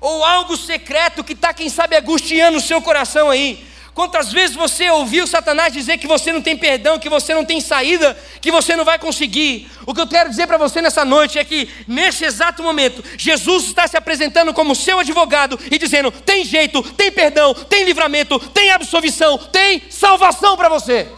ou 0.00 0.24
algo 0.24 0.56
secreto 0.56 1.24
que 1.24 1.32
está, 1.32 1.52
quem 1.52 1.68
sabe, 1.68 1.96
angustiando 1.96 2.58
o 2.58 2.60
seu 2.60 2.80
coração 2.80 3.30
aí. 3.30 3.66
Quantas 3.96 4.30
vezes 4.30 4.54
você 4.54 4.90
ouviu 4.90 5.26
Satanás 5.26 5.72
dizer 5.72 5.96
que 5.96 6.06
você 6.06 6.30
não 6.30 6.42
tem 6.42 6.54
perdão, 6.54 6.98
que 6.98 7.08
você 7.08 7.32
não 7.32 7.46
tem 7.46 7.62
saída, 7.62 8.14
que 8.42 8.52
você 8.52 8.76
não 8.76 8.84
vai 8.84 8.98
conseguir? 8.98 9.70
O 9.86 9.94
que 9.94 10.00
eu 10.02 10.06
quero 10.06 10.28
dizer 10.28 10.46
para 10.46 10.58
você 10.58 10.82
nessa 10.82 11.02
noite 11.02 11.38
é 11.38 11.44
que, 11.44 11.66
nesse 11.88 12.22
exato 12.22 12.62
momento, 12.62 13.02
Jesus 13.16 13.64
está 13.64 13.88
se 13.88 13.96
apresentando 13.96 14.52
como 14.52 14.76
seu 14.76 14.98
advogado 14.98 15.58
e 15.70 15.78
dizendo: 15.78 16.10
tem 16.10 16.44
jeito, 16.44 16.82
tem 16.92 17.10
perdão, 17.10 17.54
tem 17.54 17.84
livramento, 17.84 18.38
tem 18.50 18.70
absolvição, 18.70 19.38
tem 19.38 19.84
salvação 19.88 20.58
para 20.58 20.68
você. 20.68 21.08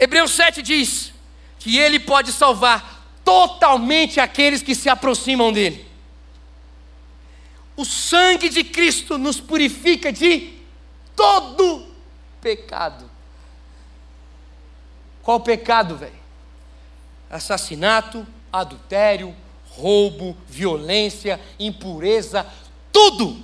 Hebreus 0.00 0.30
7 0.30 0.62
diz 0.62 1.12
que 1.58 1.76
ele 1.76 2.00
pode 2.00 2.32
salvar 2.32 3.04
totalmente 3.22 4.18
aqueles 4.18 4.62
que 4.62 4.74
se 4.74 4.88
aproximam 4.88 5.52
dele. 5.52 5.93
O 7.76 7.84
sangue 7.84 8.48
de 8.48 8.62
Cristo 8.62 9.18
nos 9.18 9.40
purifica 9.40 10.12
de 10.12 10.58
todo 11.16 11.86
pecado. 12.40 13.10
Qual 15.22 15.40
pecado, 15.40 15.96
velho? 15.96 16.12
Assassinato, 17.30 18.26
adultério, 18.52 19.34
roubo, 19.70 20.36
violência, 20.46 21.40
impureza, 21.58 22.46
tudo. 22.92 23.42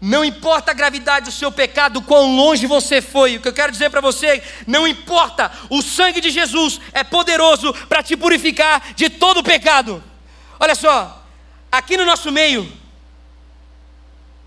Não 0.00 0.24
importa 0.24 0.72
a 0.72 0.74
gravidade 0.74 1.26
do 1.26 1.32
seu 1.32 1.52
pecado, 1.52 2.02
quão 2.02 2.36
longe 2.36 2.66
você 2.66 3.00
foi, 3.00 3.36
o 3.36 3.40
que 3.40 3.48
eu 3.48 3.52
quero 3.52 3.72
dizer 3.72 3.88
para 3.90 4.00
você, 4.00 4.42
não 4.66 4.86
importa, 4.86 5.50
o 5.70 5.80
sangue 5.80 6.20
de 6.20 6.30
Jesus 6.30 6.80
é 6.92 7.02
poderoso 7.02 7.72
para 7.88 8.02
te 8.02 8.16
purificar 8.16 8.94
de 8.94 9.08
todo 9.08 9.42
pecado. 9.42 10.02
Olha 10.60 10.74
só, 10.74 11.23
Aqui 11.74 11.96
no 11.96 12.04
nosso 12.04 12.30
meio, 12.30 12.72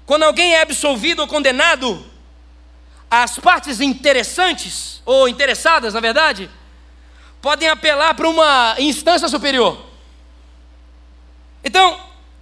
quando 0.06 0.24
alguém 0.24 0.54
é 0.54 0.62
absolvido 0.62 1.20
ou 1.20 1.28
condenado, 1.28 2.02
as 3.12 3.38
partes 3.38 3.82
interessantes, 3.82 5.02
ou 5.06 5.28
interessadas, 5.28 5.94
na 5.94 6.00
verdade, 6.00 6.50
podem 7.42 7.68
apelar 7.68 8.14
para 8.14 8.30
uma 8.30 8.76
instância 8.80 9.28
superior. 9.28 9.78
Então, 11.62 12.00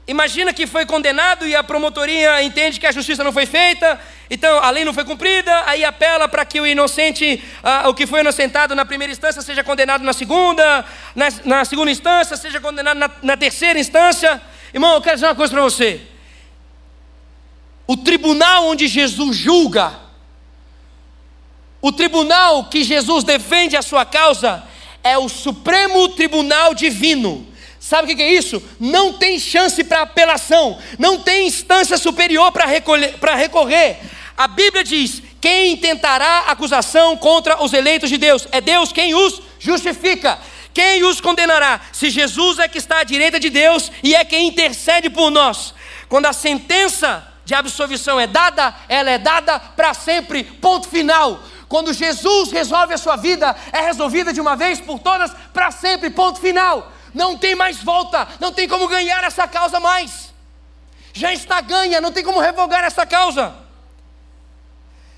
imagina 0.07 0.53
que 0.53 0.67
foi 0.67 0.85
condenado 0.85 1.47
e 1.47 1.55
a 1.55 1.63
promotoria 1.63 2.43
entende 2.43 2.79
que 2.79 2.85
a 2.85 2.91
justiça 2.91 3.23
não 3.23 3.33
foi 3.33 3.47
feita, 3.47 3.99
então 4.29 4.63
a 4.63 4.69
lei 4.69 4.85
não 4.85 4.93
foi 4.93 5.03
cumprida, 5.03 5.63
aí 5.65 5.83
apela 5.83 6.27
para 6.29 6.45
que 6.45 6.61
o 6.61 6.67
inocente, 6.67 7.43
uh, 7.63 7.89
o 7.89 7.93
que 7.95 8.05
foi 8.05 8.19
inocentado 8.19 8.75
na 8.75 8.85
primeira 8.85 9.11
instância, 9.11 9.41
seja 9.41 9.63
condenado 9.63 10.03
na 10.03 10.13
segunda, 10.13 10.85
na, 11.15 11.25
na 11.43 11.65
segunda 11.65 11.89
instância, 11.89 12.37
seja 12.37 12.61
condenado 12.61 12.99
na, 12.99 13.09
na 13.23 13.35
terceira 13.35 13.79
instância. 13.79 14.39
Irmão, 14.73 14.93
eu 14.95 15.01
quero 15.01 15.15
dizer 15.15 15.27
uma 15.27 15.35
coisa 15.35 15.53
para 15.53 15.63
você. 15.63 16.01
O 17.87 17.95
tribunal 17.95 18.67
onde 18.67 18.87
Jesus 18.87 19.35
julga, 19.37 19.93
o 21.81 21.91
tribunal 21.91 22.65
que 22.65 22.83
Jesus 22.83 23.23
defende 23.23 23.77
a 23.77 23.81
sua 23.81 24.03
causa, 24.05 24.63
é 25.03 25.17
o 25.17 25.29
Supremo 25.29 26.09
Tribunal 26.09 26.73
Divino. 26.73 27.47
Sabe 27.79 28.11
o 28.11 28.15
que 28.15 28.23
é 28.23 28.33
isso? 28.33 28.63
Não 28.79 29.13
tem 29.13 29.37
chance 29.37 29.83
para 29.83 30.01
apelação, 30.01 30.79
não 30.97 31.19
tem 31.19 31.45
instância 31.45 31.97
superior 31.99 32.51
para 32.51 32.65
recorrer. 32.65 33.99
A 34.35 34.47
Bíblia 34.47 34.83
diz: 34.83 35.21
quem 35.39 35.77
tentará 35.77 36.45
acusação 36.47 37.15
contra 37.15 37.63
os 37.63 37.71
eleitos 37.71 38.09
de 38.09 38.17
Deus? 38.17 38.47
É 38.51 38.59
Deus 38.59 38.91
quem 38.91 39.13
os 39.13 39.39
justifica. 39.59 40.39
Quem 40.75 41.05
os 41.05 41.21
condenará? 41.21 41.79
Se 41.93 42.09
Jesus 42.09 42.59
é 42.59 42.67
que 42.67 42.77
está 42.77 42.99
à 42.99 43.03
direita 43.05 43.39
de 43.39 43.49
Deus 43.49 43.89
e 44.03 44.13
é 44.13 44.25
quem 44.25 44.49
intercede 44.49 45.09
por 45.09 45.31
nós. 45.31 45.73
Quando 46.09 46.25
a 46.25 46.33
sentença 46.33 47.25
de 47.45 47.55
absolvição 47.55 48.19
é 48.19 48.27
dada, 48.27 48.75
ela 48.89 49.09
é 49.09 49.17
dada 49.17 49.57
para 49.57 49.93
sempre, 49.93 50.43
ponto 50.43 50.89
final. 50.89 51.41
Quando 51.69 51.93
Jesus 51.93 52.51
resolve 52.51 52.93
a 52.93 52.97
sua 52.97 53.15
vida, 53.15 53.55
é 53.71 53.79
resolvida 53.79 54.33
de 54.33 54.41
uma 54.41 54.57
vez 54.57 54.81
por 54.81 54.99
todas, 54.99 55.31
para 55.53 55.71
sempre, 55.71 56.09
ponto 56.09 56.41
final. 56.41 56.91
Não 57.13 57.37
tem 57.37 57.55
mais 57.55 57.81
volta, 57.81 58.27
não 58.41 58.51
tem 58.51 58.67
como 58.67 58.89
ganhar 58.89 59.23
essa 59.23 59.47
causa 59.47 59.79
mais. 59.79 60.33
Já 61.13 61.31
está 61.31 61.61
ganha, 61.61 62.01
não 62.01 62.11
tem 62.11 62.21
como 62.21 62.41
revogar 62.41 62.83
essa 62.83 63.05
causa. 63.05 63.64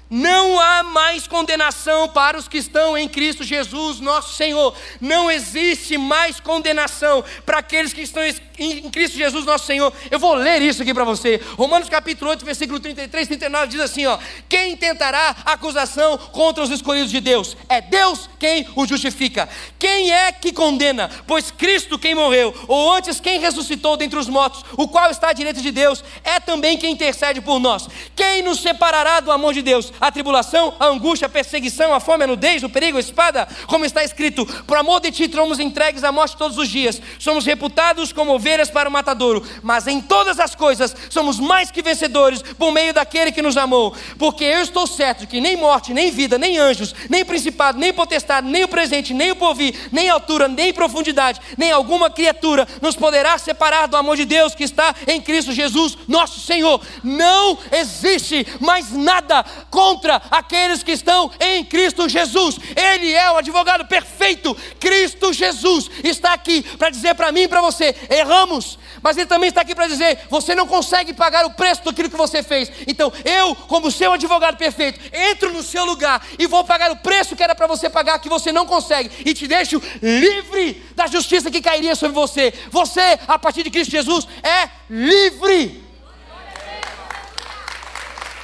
Não 0.10 0.58
há 0.58 0.84
mais 0.84 1.28
condenação 1.28 2.08
para 2.08 2.38
os 2.38 2.48
que 2.48 2.58
estão 2.58 2.98
em 2.98 3.10
Cristo 3.10 3.44
Jesus, 3.44 4.00
nosso 4.00 4.36
Senhor. 4.36 4.74
Não 5.02 5.30
existe 5.30 5.98
mais 5.98 6.40
condenação 6.40 7.24
para 7.46 7.60
aqueles 7.60 7.92
que 7.92 8.02
estão 8.02 8.24
em 8.58 8.90
Cristo 8.90 9.18
Jesus, 9.18 9.44
nosso 9.44 9.66
Senhor. 9.66 9.92
Eu 10.10 10.18
vou 10.18 10.34
ler 10.34 10.62
isso 10.62 10.82
aqui 10.82 10.94
para 10.94 11.04
você. 11.04 11.42
Romanos 11.58 11.90
capítulo 11.90 12.32
8, 12.32 12.46
versículo 12.46 12.80
33, 12.80 13.28
39 13.28 13.68
diz 13.68 13.82
assim: 13.82 14.06
ó: 14.06 14.18
Quem 14.48 14.78
tentará 14.78 15.36
acusação 15.46 16.18
contra 16.18 16.64
os 16.64 16.72
escolhidos 16.72 17.12
de 17.12 17.20
Deus? 17.20 17.58
É 17.68 17.82
Deus 17.82 18.30
quem 18.40 18.66
o 18.76 18.88
justifica. 18.88 19.50
Quem 19.78 20.12
é 20.12 20.32
que 20.32 20.54
condena? 20.54 21.10
Pois 21.28 21.52
Cristo 21.52 22.00
quem 22.00 22.16
morreu, 22.16 22.56
ou 22.68 22.94
antes 22.94 23.20
quem 23.20 23.40
ressuscitou 23.40 23.98
dentre 23.98 24.18
os 24.18 24.30
mortos, 24.30 24.64
o 24.78 24.88
qual 24.88 25.12
está 25.12 25.30
à 25.30 25.34
direita 25.34 25.62
de 25.62 25.72
Deus, 25.72 26.04
é 26.24 26.40
também 26.40 26.78
quem 26.78 26.94
intercede 26.94 27.42
por 27.42 27.60
nós. 27.60 27.88
Quem 28.16 28.42
nos 28.42 28.62
separará 28.62 29.20
do 29.20 29.32
amor 29.32 29.54
de 29.54 29.62
Deus? 29.62 29.92
A 30.00 30.12
tribulação, 30.12 30.74
a 30.80 30.86
angústia, 30.86 31.28
a 31.28 31.30
perseguição, 31.30 31.94
a 31.94 32.00
fome, 32.00 32.24
a 32.24 32.28
nudez, 32.28 32.64
o 32.64 32.70
perigo, 32.70 32.98
a 32.98 33.02
espada, 33.02 33.48
como 33.68 33.86
está 33.86 34.04
escrito: 34.04 34.46
por 34.64 34.78
amor 34.78 35.00
de 35.00 35.12
ti 35.12 35.30
somos 35.32 35.60
entregues 35.60 36.04
à 36.04 36.12
morte 36.12 36.38
todos 36.38 36.58
os 36.58 36.70
dias, 36.70 37.02
somos 37.20 37.46
reputados 37.46 38.12
como 38.12 38.34
ovelhas 38.34 38.70
para 38.70 38.90
o 38.90 38.92
matadouro, 38.92 39.44
mas 39.62 39.88
em 39.88 40.02
todas 40.02 40.40
as 40.40 40.56
coisas 40.56 40.96
somos 41.10 41.40
mais 41.40 41.72
que 41.72 41.82
vencedores 41.82 42.42
por 42.42 42.72
meio 42.72 42.94
daquele 42.94 43.32
que 43.32 43.42
nos 43.42 43.58
amou, 43.58 43.96
porque 44.18 44.44
eu 44.44 44.62
estou 44.62 44.88
certo 44.88 45.28
que 45.28 45.40
nem 45.40 45.56
morte, 45.56 45.94
nem 45.94 46.12
vida, 46.12 46.38
nem 46.38 46.58
anjos, 46.58 46.94
nem 47.10 47.24
principado, 47.24 47.78
nem 47.78 47.94
potestade, 47.94 48.48
nem 48.48 48.64
o 48.64 48.68
presente, 48.68 49.14
nem 49.14 49.32
o 49.32 49.36
porvir, 49.36 49.76
nem 49.92 50.10
altura, 50.10 50.48
nem 50.48 50.74
profundidade, 50.74 51.40
nem 51.58 51.72
alguma 51.72 52.10
criatura 52.10 52.68
nos 52.82 52.96
poderá 52.96 53.38
separar 53.38 53.88
do 53.88 53.98
amor 53.98 54.16
de 54.18 54.26
Deus 54.26 54.56
que 54.56 54.64
está 54.64 54.94
em 55.08 55.22
Cristo 55.22 55.54
Jesus, 55.54 55.98
nosso 56.08 56.40
Senhor. 56.40 56.82
Não 57.04 57.58
existe 57.72 58.46
mais 58.60 58.92
nada 58.92 59.46
com 59.70 59.87
contra 59.88 60.22
aqueles 60.30 60.84
que 60.84 60.92
estão 60.92 61.32
em 61.40 61.64
Cristo 61.64 62.10
Jesus. 62.10 62.60
Ele 62.76 63.14
é 63.14 63.32
o 63.32 63.38
advogado 63.38 63.86
perfeito. 63.86 64.56
Cristo 64.80 65.32
Jesus 65.32 65.90
está 66.04 66.34
aqui 66.34 66.62
para 66.62 66.90
dizer 66.90 67.16
para 67.16 67.32
mim 67.32 67.44
e 67.44 67.48
para 67.48 67.62
você: 67.62 67.96
erramos, 68.10 68.78
mas 69.02 69.16
Ele 69.16 69.28
também 69.28 69.48
está 69.48 69.62
aqui 69.62 69.74
para 69.74 69.88
dizer: 69.88 70.20
você 70.30 70.54
não 70.54 70.68
consegue 70.68 71.14
pagar 71.14 71.46
o 71.46 71.52
preço 71.52 71.86
daquilo 71.86 72.10
que 72.10 72.18
você 72.18 72.44
fez. 72.44 72.70
Então 72.86 73.12
eu, 73.24 73.56
como 73.56 73.90
seu 73.90 74.12
advogado 74.12 74.58
perfeito, 74.58 75.00
entro 75.14 75.54
no 75.54 75.64
seu 75.64 75.86
lugar 75.86 76.26
e 76.38 76.46
vou 76.48 76.66
pagar 76.66 76.92
o 76.92 76.98
preço 76.98 77.36
que 77.36 77.44
era 77.44 77.56
para 77.56 77.68
você 77.68 77.90
pagar, 77.90 78.20
que 78.20 78.30
você 78.30 78.52
não 78.52 78.66
consegue, 78.66 79.10
e 79.26 79.34
te 79.34 79.48
deixo 79.48 79.82
livre 80.02 80.84
da 80.96 81.08
justiça 81.08 81.50
que 81.50 81.62
cairia 81.62 81.96
sobre 81.96 82.14
você. 82.14 82.54
Você, 82.72 83.20
a 83.26 83.40
partir 83.40 83.64
de 83.64 83.72
Cristo 83.72 83.92
Jesus, 83.92 84.28
é 84.44 84.70
livre. 84.90 85.86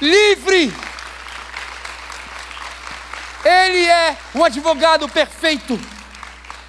Livre. 0.00 0.93
Ele 3.44 3.84
é 3.84 4.16
um 4.34 4.42
advogado 4.42 5.08
perfeito. 5.08 5.78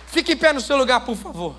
Fique 0.08 0.34
em 0.34 0.38
pé 0.38 0.52
no 0.52 0.60
seu 0.60 0.76
lugar, 0.76 1.06
por 1.06 1.16
favor. 1.16 1.56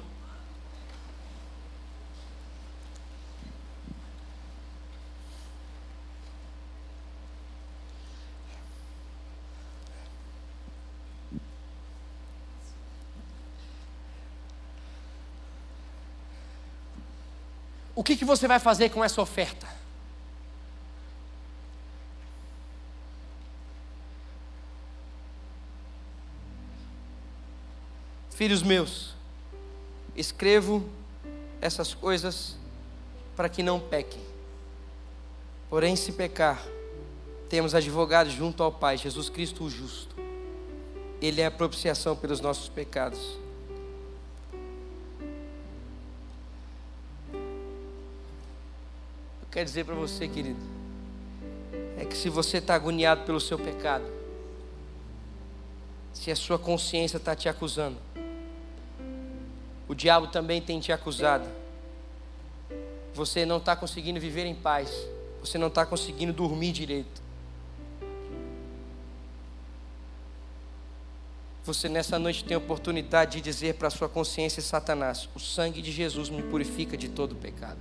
O 17.94 18.04
que, 18.04 18.14
que 18.14 18.26
você 18.26 18.46
vai 18.46 18.58
fazer 18.58 18.90
com 18.90 19.02
essa 19.02 19.22
oferta? 19.22 19.75
Filhos 28.36 28.62
meus, 28.62 29.14
escrevo 30.14 30.86
essas 31.58 31.94
coisas 31.94 32.54
para 33.34 33.48
que 33.48 33.62
não 33.62 33.80
pequem. 33.80 34.20
Porém, 35.70 35.96
se 35.96 36.12
pecar, 36.12 36.62
temos 37.48 37.74
advogado 37.74 38.28
junto 38.28 38.62
ao 38.62 38.70
Pai, 38.70 38.98
Jesus 38.98 39.30
Cristo 39.30 39.64
o 39.64 39.70
justo. 39.70 40.14
Ele 41.18 41.40
é 41.40 41.46
a 41.46 41.50
propiciação 41.50 42.14
pelos 42.14 42.42
nossos 42.42 42.68
pecados. 42.68 43.38
Eu 47.32 47.40
quero 49.50 49.64
dizer 49.64 49.86
para 49.86 49.94
você, 49.94 50.28
querido, 50.28 50.60
é 51.96 52.04
que 52.04 52.14
se 52.14 52.28
você 52.28 52.58
está 52.58 52.74
agoniado 52.74 53.24
pelo 53.24 53.40
seu 53.40 53.58
pecado, 53.58 54.04
se 56.12 56.30
a 56.30 56.36
sua 56.36 56.58
consciência 56.58 57.16
está 57.16 57.34
te 57.34 57.48
acusando, 57.48 57.96
o 59.88 59.94
diabo 59.94 60.28
também 60.28 60.60
tem 60.60 60.80
te 60.80 60.92
acusado. 60.92 61.46
Você 63.14 63.46
não 63.46 63.58
está 63.58 63.74
conseguindo 63.74 64.20
viver 64.20 64.44
em 64.44 64.54
paz. 64.54 64.90
Você 65.40 65.58
não 65.58 65.68
está 65.68 65.86
conseguindo 65.86 66.32
dormir 66.32 66.72
direito. 66.72 67.22
Você 71.64 71.88
nessa 71.88 72.18
noite 72.18 72.44
tem 72.44 72.54
a 72.54 72.58
oportunidade 72.58 73.32
de 73.32 73.40
dizer 73.40 73.74
para 73.74 73.88
a 73.88 73.90
sua 73.90 74.08
consciência, 74.08 74.62
Satanás: 74.62 75.28
o 75.34 75.40
sangue 75.40 75.82
de 75.82 75.90
Jesus 75.90 76.28
me 76.28 76.42
purifica 76.42 76.96
de 76.96 77.08
todo 77.08 77.34
pecado. 77.34 77.78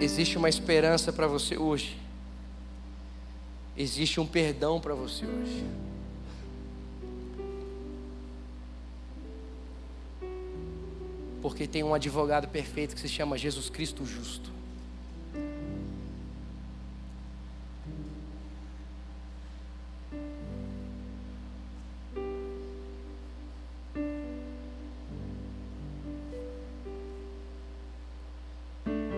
Existe 0.00 0.36
uma 0.36 0.48
esperança 0.48 1.12
para 1.12 1.26
você 1.26 1.56
hoje. 1.56 1.96
Existe 3.76 4.20
um 4.20 4.26
perdão 4.26 4.80
para 4.80 4.94
você 4.94 5.24
hoje. 5.24 5.64
Porque 11.44 11.66
tem 11.66 11.84
um 11.84 11.92
advogado 11.92 12.48
perfeito 12.48 12.94
que 12.94 13.00
se 13.02 13.06
chama 13.06 13.36
Jesus 13.36 13.68
Cristo 13.68 14.06
Justo. 14.06 14.50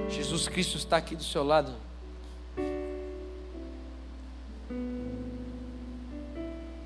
Jesus 0.08 0.48
Cristo 0.48 0.78
está 0.78 0.96
aqui 0.96 1.14
do 1.14 1.22
seu 1.22 1.44
lado. 1.44 1.72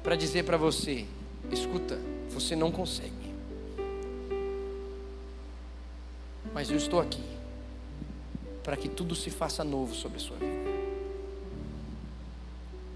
Para 0.02 0.16
dizer 0.16 0.44
para 0.44 0.58
você: 0.58 1.06
escuta, 1.50 1.98
você 2.28 2.54
não 2.54 2.70
consegue. 2.70 3.19
Mas 6.60 6.70
eu 6.70 6.76
estou 6.76 7.00
aqui 7.00 7.22
para 8.62 8.76
que 8.76 8.86
tudo 8.86 9.14
se 9.14 9.30
faça 9.30 9.64
novo 9.64 9.94
sobre 9.94 10.18
a 10.18 10.20
sua 10.20 10.36
vida. 10.36 10.70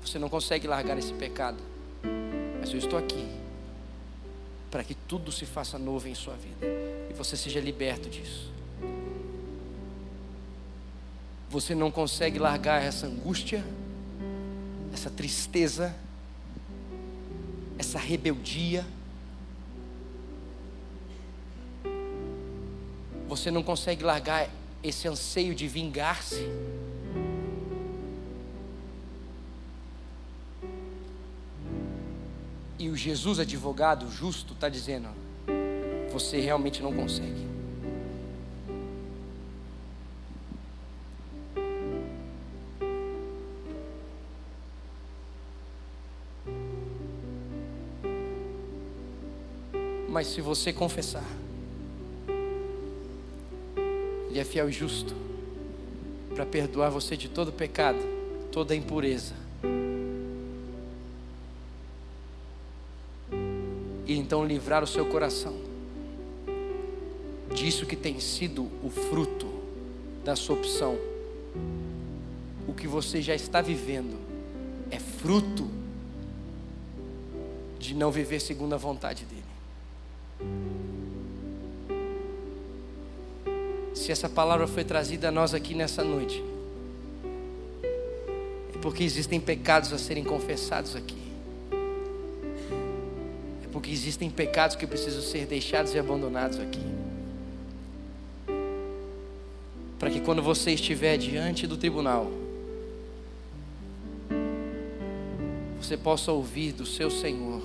Você 0.05 0.19
não 0.19 0.29
consegue 0.29 0.67
largar 0.67 0.99
esse 0.99 1.15
pecado, 1.15 1.57
mas 2.61 2.71
eu 2.71 2.79
estou 2.79 2.99
aqui 2.99 3.27
para 4.71 4.85
que 4.85 4.95
tudo 4.95 5.33
se 5.33 5.47
faça 5.47 5.79
novo 5.79 6.07
em 6.07 6.15
sua 6.15 6.35
vida 6.35 6.67
e 7.09 7.15
você 7.15 7.39
seja 7.39 7.59
liberto 7.59 8.11
disso. 8.11 8.53
Você 11.49 11.75
não 11.75 11.91
consegue 11.91 12.39
largar 12.39 12.83
essa 12.83 13.07
angústia, 13.07 13.65
essa 14.93 15.09
tristeza, 15.09 15.97
essa 17.79 17.99
rebeldia. 17.99 18.85
Você 23.45 23.51
não 23.51 23.63
consegue 23.63 24.03
largar 24.03 24.49
esse 24.83 25.07
anseio 25.07 25.55
de 25.55 25.69
vingar-se. 25.69 26.49
E 32.79 32.89
o 32.89 32.97
Jesus 32.97 33.39
advogado 33.39 34.11
justo 34.11 34.55
está 34.55 34.71
dizendo: 34.71 35.11
você 36.11 36.41
realmente 36.41 36.83
não 36.83 36.91
consegue. 36.91 37.47
Mas 50.09 50.29
se 50.29 50.41
você 50.41 50.73
confessar, 50.73 51.44
Ele 54.35 54.41
é 54.41 54.45
fiel 54.45 54.69
e 54.69 54.73
justo 54.73 55.15
para 56.35 56.45
perdoar 56.45 56.91
você 56.91 57.17
de 57.17 57.29
todo 57.29 57.53
pecado, 57.53 58.01
toda 58.51 58.75
impureza 58.75 59.33
e 64.05 64.19
então 64.19 64.45
livrar 64.45 64.83
o 64.83 64.89
seu 64.89 65.07
coração 65.07 65.55
disso 67.55 67.87
que 67.87 67.95
tem 67.95 68.19
sido 68.19 68.69
o 68.83 68.91
fruto 68.91 69.47
da 70.25 70.35
sua 70.35 70.57
opção. 70.57 70.99
O 72.67 72.75
que 72.75 72.89
você 72.89 73.23
já 73.23 73.37
está 73.37 73.63
vivendo 73.63 74.19
é 74.91 74.99
fruto 74.99 75.71
de 77.79 77.95
não 77.95 78.11
viver 78.11 78.41
segundo 78.41 78.75
a 78.75 78.79
vontade 78.79 79.25
dele. 79.27 79.44
Se 84.05 84.13
essa 84.13 84.29
palavra 84.29 84.67
foi 84.67 84.85
trazida 84.85 85.31
a 85.31 85.33
nós 85.33 85.55
aqui 85.55 85.75
nessa 85.75 86.05
noite, 86.05 86.45
é 88.75 88.79
porque 88.83 89.03
existem 89.03 89.41
pecados 89.41 89.95
a 89.95 89.99
serem 89.99 90.23
confessados 90.23 90.95
aqui. 90.95 91.17
Porque 93.73 93.91
existem 93.91 94.29
pecados 94.29 94.77
que 94.77 94.87
precisam 94.87 95.23
ser 95.23 95.47
deixados 95.47 95.95
e 95.95 95.99
abandonados 95.99 96.61
aqui. 96.61 96.85
Para 99.99 100.11
que 100.11 100.21
quando 100.21 100.43
você 100.43 100.73
estiver 100.73 101.17
diante 101.17 101.67
do 101.67 101.79
tribunal, 101.79 102.31
você 105.81 105.97
possa 105.97 106.31
ouvir 106.31 106.73
do 106.73 106.85
seu 106.85 107.11
Senhor: 107.11 107.63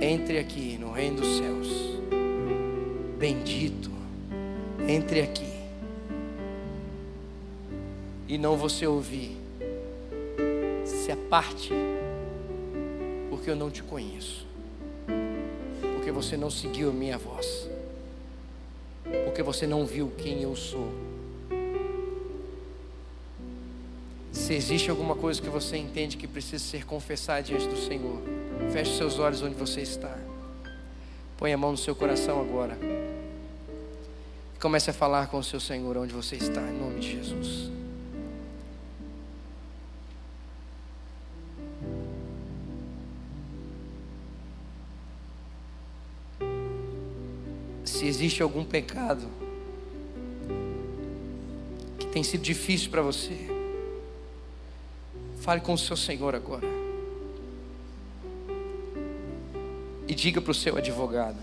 entre 0.00 0.38
aqui 0.38 0.78
no 0.78 0.90
reino 0.90 1.20
dos 1.20 1.36
céus, 1.36 1.87
bendito, 3.18 3.90
entre 4.88 5.20
aqui. 5.20 5.52
E 8.28 8.38
não 8.38 8.56
você 8.56 8.86
ouvir, 8.86 9.36
se 10.84 11.10
aparte 11.10 11.72
porque 13.30 13.50
eu 13.50 13.56
não 13.56 13.70
te 13.70 13.82
conheço, 13.82 14.46
porque 15.94 16.12
você 16.12 16.36
não 16.36 16.50
seguiu 16.50 16.90
a 16.90 16.92
minha 16.92 17.18
voz, 17.18 17.68
porque 19.24 19.42
você 19.42 19.66
não 19.66 19.84
viu 19.86 20.12
quem 20.18 20.42
eu 20.42 20.54
sou. 20.54 20.92
Se 24.30 24.54
existe 24.54 24.90
alguma 24.90 25.14
coisa 25.14 25.40
que 25.42 25.48
você 25.48 25.76
entende 25.76 26.16
que 26.16 26.26
precisa 26.26 26.62
ser 26.62 26.84
confessada 26.84 27.42
diante 27.42 27.66
do 27.66 27.76
Senhor, 27.76 28.20
feche 28.70 28.96
seus 28.96 29.18
olhos 29.18 29.42
onde 29.42 29.54
você 29.54 29.80
está. 29.80 30.16
Põe 31.38 31.52
a 31.52 31.56
mão 31.56 31.70
no 31.70 31.78
seu 31.78 31.94
coração 31.94 32.40
agora. 32.40 32.76
Comece 34.60 34.90
a 34.90 34.92
falar 34.92 35.28
com 35.28 35.38
o 35.38 35.44
seu 35.44 35.60
Senhor 35.60 35.96
onde 35.96 36.12
você 36.12 36.36
está, 36.36 36.60
em 36.60 36.78
nome 36.78 37.00
de 37.00 37.12
Jesus. 37.12 37.78
se 47.98 48.06
existe 48.06 48.42
algum 48.44 48.64
pecado 48.64 49.26
que 51.98 52.06
tem 52.06 52.22
sido 52.22 52.42
difícil 52.42 52.90
para 52.90 53.02
você, 53.02 53.36
fale 55.40 55.60
com 55.60 55.72
o 55.72 55.78
seu 55.78 55.96
Senhor 55.96 56.32
agora. 56.32 56.66
E 60.06 60.14
diga 60.14 60.40
para 60.40 60.52
o 60.52 60.54
seu 60.54 60.76
advogado: 60.76 61.38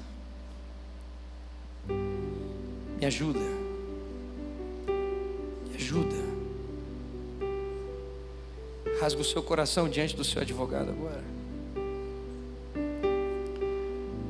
Me 3.06 3.10
ajuda, 3.10 3.40
me 5.70 5.76
ajuda. 5.76 6.16
Rasga 9.00 9.22
o 9.22 9.24
seu 9.24 9.44
coração 9.44 9.88
diante 9.88 10.16
do 10.16 10.24
seu 10.24 10.42
advogado 10.42 10.90
agora. 10.90 11.24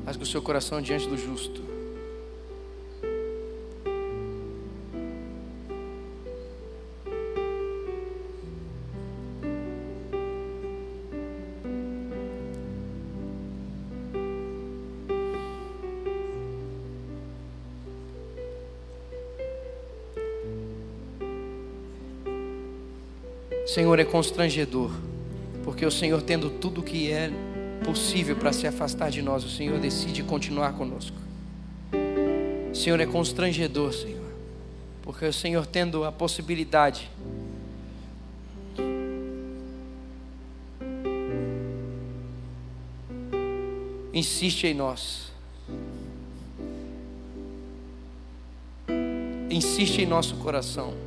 Rasga 0.04 0.22
o 0.22 0.26
seu 0.26 0.42
coração 0.42 0.82
diante 0.82 1.08
do 1.08 1.16
justo. 1.16 1.75
Senhor, 23.76 23.98
é 23.98 24.06
constrangedor, 24.06 24.90
porque 25.62 25.84
o 25.84 25.90
Senhor, 25.90 26.22
tendo 26.22 26.48
tudo 26.48 26.82
que 26.82 27.12
é 27.12 27.30
possível 27.84 28.34
para 28.34 28.50
se 28.50 28.66
afastar 28.66 29.10
de 29.10 29.20
nós, 29.20 29.44
o 29.44 29.50
Senhor 29.50 29.78
decide 29.78 30.22
continuar 30.22 30.72
conosco. 30.72 31.14
Senhor, 32.72 32.98
é 33.00 33.04
constrangedor, 33.04 33.92
Senhor, 33.92 34.32
porque 35.02 35.26
o 35.26 35.32
Senhor, 35.32 35.66
tendo 35.66 36.04
a 36.04 36.10
possibilidade, 36.10 37.10
insiste 44.10 44.68
em 44.68 44.72
nós, 44.72 45.30
insiste 49.50 49.98
em 49.98 50.06
nosso 50.06 50.34
coração. 50.36 51.05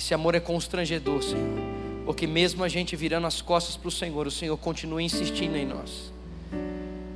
Esse 0.00 0.14
amor 0.14 0.34
é 0.34 0.40
constrangedor, 0.40 1.22
Senhor. 1.22 1.60
Porque 2.06 2.26
mesmo 2.26 2.64
a 2.64 2.68
gente 2.68 2.96
virando 2.96 3.26
as 3.26 3.42
costas 3.42 3.76
para 3.76 3.88
o 3.88 3.90
Senhor, 3.90 4.26
o 4.26 4.30
Senhor 4.30 4.56
continua 4.56 5.02
insistindo 5.02 5.56
em 5.56 5.66
nós. 5.66 6.10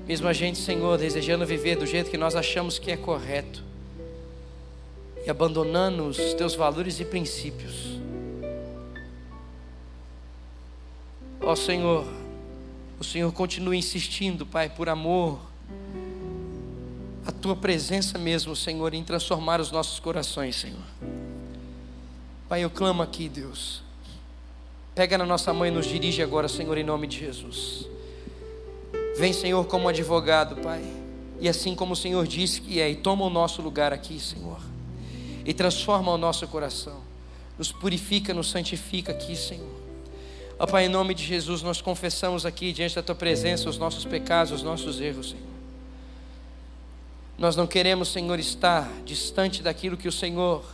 Mesmo 0.07 0.29
a 0.29 0.35
gente, 0.35 0.59
Senhor, 0.59 0.99
desejando 0.99 1.47
viver 1.47 1.77
do 1.77 1.87
jeito 1.87 2.11
que 2.11 2.19
nós 2.19 2.37
achamos 2.37 2.79
que 2.79 2.91
é 2.91 2.97
correto. 2.99 3.65
E 5.27 5.31
abandonando 5.31 6.05
os 6.05 6.35
teus 6.35 6.55
valores 6.55 7.01
e 7.01 7.07
princípios. 7.07 7.99
Ó 11.41 11.57
Senhor, 11.57 12.07
o 13.01 13.05
Senhor 13.05 13.33
continua 13.33 13.75
insistindo, 13.75 14.45
Pai, 14.45 14.69
por 14.69 14.91
amor. 14.91 15.41
A 17.25 17.33
tua 17.33 17.57
presença 17.57 18.19
mesmo, 18.19 18.55
Senhor, 18.55 18.93
em 18.93 19.03
transformar 19.03 19.59
os 19.59 19.71
nossos 19.71 19.99
corações, 19.99 20.57
Senhor. 20.57 21.24
Pai, 22.49 22.63
eu 22.63 22.71
clamo 22.71 23.03
aqui, 23.03 23.29
Deus. 23.29 23.83
Pega 24.95 25.17
na 25.17 25.25
nossa 25.25 25.53
mãe 25.53 25.71
e 25.71 25.75
nos 25.75 25.87
dirige 25.87 26.23
agora, 26.23 26.47
Senhor, 26.47 26.77
em 26.77 26.85
nome 26.85 27.07
de 27.07 27.19
Jesus. 27.19 27.87
Vem, 29.17 29.33
Senhor, 29.33 29.65
como 29.67 29.89
advogado, 29.89 30.57
Pai. 30.57 30.83
E 31.41 31.49
assim 31.49 31.75
como 31.75 31.95
o 31.95 31.97
Senhor 31.97 32.27
disse 32.27 32.61
que 32.61 32.81
é, 32.81 32.91
e 32.91 32.97
toma 32.97 33.25
o 33.25 33.31
nosso 33.31 33.63
lugar 33.63 33.93
aqui, 33.93 34.21
Senhor. 34.21 34.61
E 35.45 35.53
transforma 35.55 36.13
o 36.13 36.19
nosso 36.19 36.47
coração. 36.47 37.01
Nos 37.59 37.73
purifica, 37.73 38.35
nos 38.35 38.51
santifica 38.51 39.13
aqui, 39.13 39.35
Senhor. 39.35 39.75
Ó 40.59 40.67
Pai, 40.67 40.87
em 40.87 40.89
nome 40.89 41.15
de 41.15 41.25
Jesus, 41.25 41.63
nós 41.63 41.81
confessamos 41.81 42.47
aqui 42.47 42.73
diante 42.73 42.95
da 42.95 43.03
Tua 43.03 43.15
presença 43.15 43.69
os 43.69 43.79
nossos 43.79 44.05
pecados, 44.05 44.53
os 44.53 44.63
nossos 44.63 45.01
erros, 45.01 45.31
Senhor. 45.31 45.55
Nós 47.37 47.57
não 47.57 47.67
queremos, 47.67 48.09
Senhor, 48.09 48.39
estar 48.39 48.89
distante 49.05 49.63
daquilo 49.63 49.97
que 49.97 50.07
o 50.07 50.13
Senhor 50.13 50.65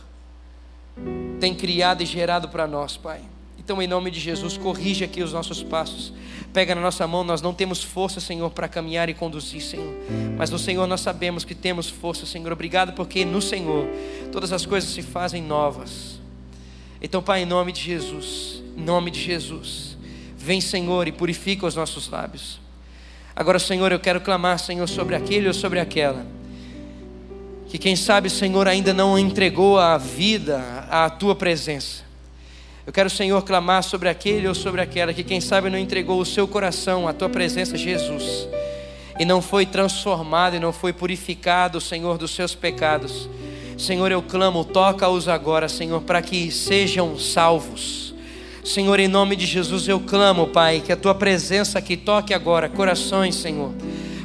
tem 1.39 1.55
criado 1.55 2.03
e 2.03 2.05
gerado 2.05 2.49
para 2.49 2.67
nós, 2.67 2.97
Pai. 2.97 3.21
Então, 3.57 3.81
em 3.81 3.87
nome 3.87 4.11
de 4.11 4.19
Jesus, 4.19 4.57
corrige 4.57 5.03
aqui 5.03 5.23
os 5.23 5.33
nossos 5.33 5.63
passos. 5.63 6.13
Pega 6.51 6.75
na 6.75 6.81
nossa 6.81 7.07
mão, 7.07 7.23
nós 7.23 7.41
não 7.41 7.53
temos 7.53 7.83
força, 7.83 8.19
Senhor, 8.19 8.49
para 8.51 8.67
caminhar 8.67 9.07
e 9.07 9.13
conduzir, 9.13 9.61
Senhor. 9.61 9.93
Mas 10.37 10.49
no 10.49 10.59
Senhor 10.59 10.85
nós 10.87 11.01
sabemos 11.01 11.43
que 11.43 11.55
temos 11.55 11.89
força, 11.89 12.25
Senhor. 12.25 12.51
Obrigado, 12.51 12.93
porque 12.93 13.23
no 13.23 13.41
Senhor 13.41 13.87
todas 14.31 14.51
as 14.51 14.65
coisas 14.65 14.89
se 14.89 15.01
fazem 15.01 15.41
novas. 15.41 16.19
Então, 17.01 17.21
Pai, 17.21 17.43
em 17.43 17.45
nome 17.45 17.71
de 17.71 17.81
Jesus, 17.81 18.61
em 18.75 18.81
nome 18.81 19.09
de 19.09 19.21
Jesus, 19.21 19.97
vem, 20.35 20.59
Senhor, 20.59 21.07
e 21.07 21.11
purifica 21.11 21.65
os 21.65 21.75
nossos 21.75 22.09
lábios. 22.09 22.59
Agora, 23.35 23.59
Senhor, 23.59 23.91
eu 23.91 23.99
quero 23.99 24.21
clamar, 24.21 24.59
Senhor, 24.59 24.87
sobre 24.87 25.15
aquele 25.15 25.47
ou 25.47 25.53
sobre 25.53 25.79
aquela 25.79 26.25
que 27.71 27.77
quem 27.77 27.95
sabe, 27.95 28.29
Senhor, 28.29 28.67
ainda 28.67 28.93
não 28.93 29.17
entregou 29.17 29.79
a 29.79 29.97
vida 29.97 30.61
à 30.89 31.09
tua 31.09 31.33
presença. 31.33 32.03
Eu 32.85 32.91
quero, 32.91 33.09
Senhor, 33.09 33.41
clamar 33.43 33.81
sobre 33.81 34.09
aquele 34.09 34.45
ou 34.45 34.53
sobre 34.53 34.81
aquela 34.81 35.13
que, 35.13 35.23
quem 35.23 35.39
sabe, 35.39 35.69
não 35.69 35.77
entregou 35.77 36.19
o 36.19 36.25
seu 36.25 36.45
coração 36.45 37.07
à 37.07 37.13
tua 37.13 37.29
presença, 37.29 37.77
Jesus, 37.77 38.45
e 39.17 39.23
não 39.23 39.41
foi 39.41 39.65
transformado 39.65 40.57
e 40.57 40.59
não 40.59 40.73
foi 40.73 40.91
purificado, 40.91 41.79
Senhor, 41.79 42.17
dos 42.17 42.31
seus 42.31 42.53
pecados. 42.53 43.29
Senhor, 43.77 44.11
eu 44.11 44.21
clamo, 44.21 44.65
toca-os 44.65 45.29
agora, 45.29 45.69
Senhor, 45.69 46.01
para 46.01 46.21
que 46.21 46.51
sejam 46.51 47.17
salvos. 47.17 48.13
Senhor, 48.65 48.99
em 48.99 49.07
nome 49.07 49.37
de 49.37 49.45
Jesus, 49.45 49.87
eu 49.87 50.01
clamo, 50.01 50.47
Pai, 50.47 50.83
que 50.85 50.91
a 50.91 50.97
tua 50.97 51.15
presença 51.15 51.79
aqui 51.79 51.95
toque 51.95 52.33
agora 52.33 52.67
corações, 52.67 53.35
Senhor, 53.35 53.71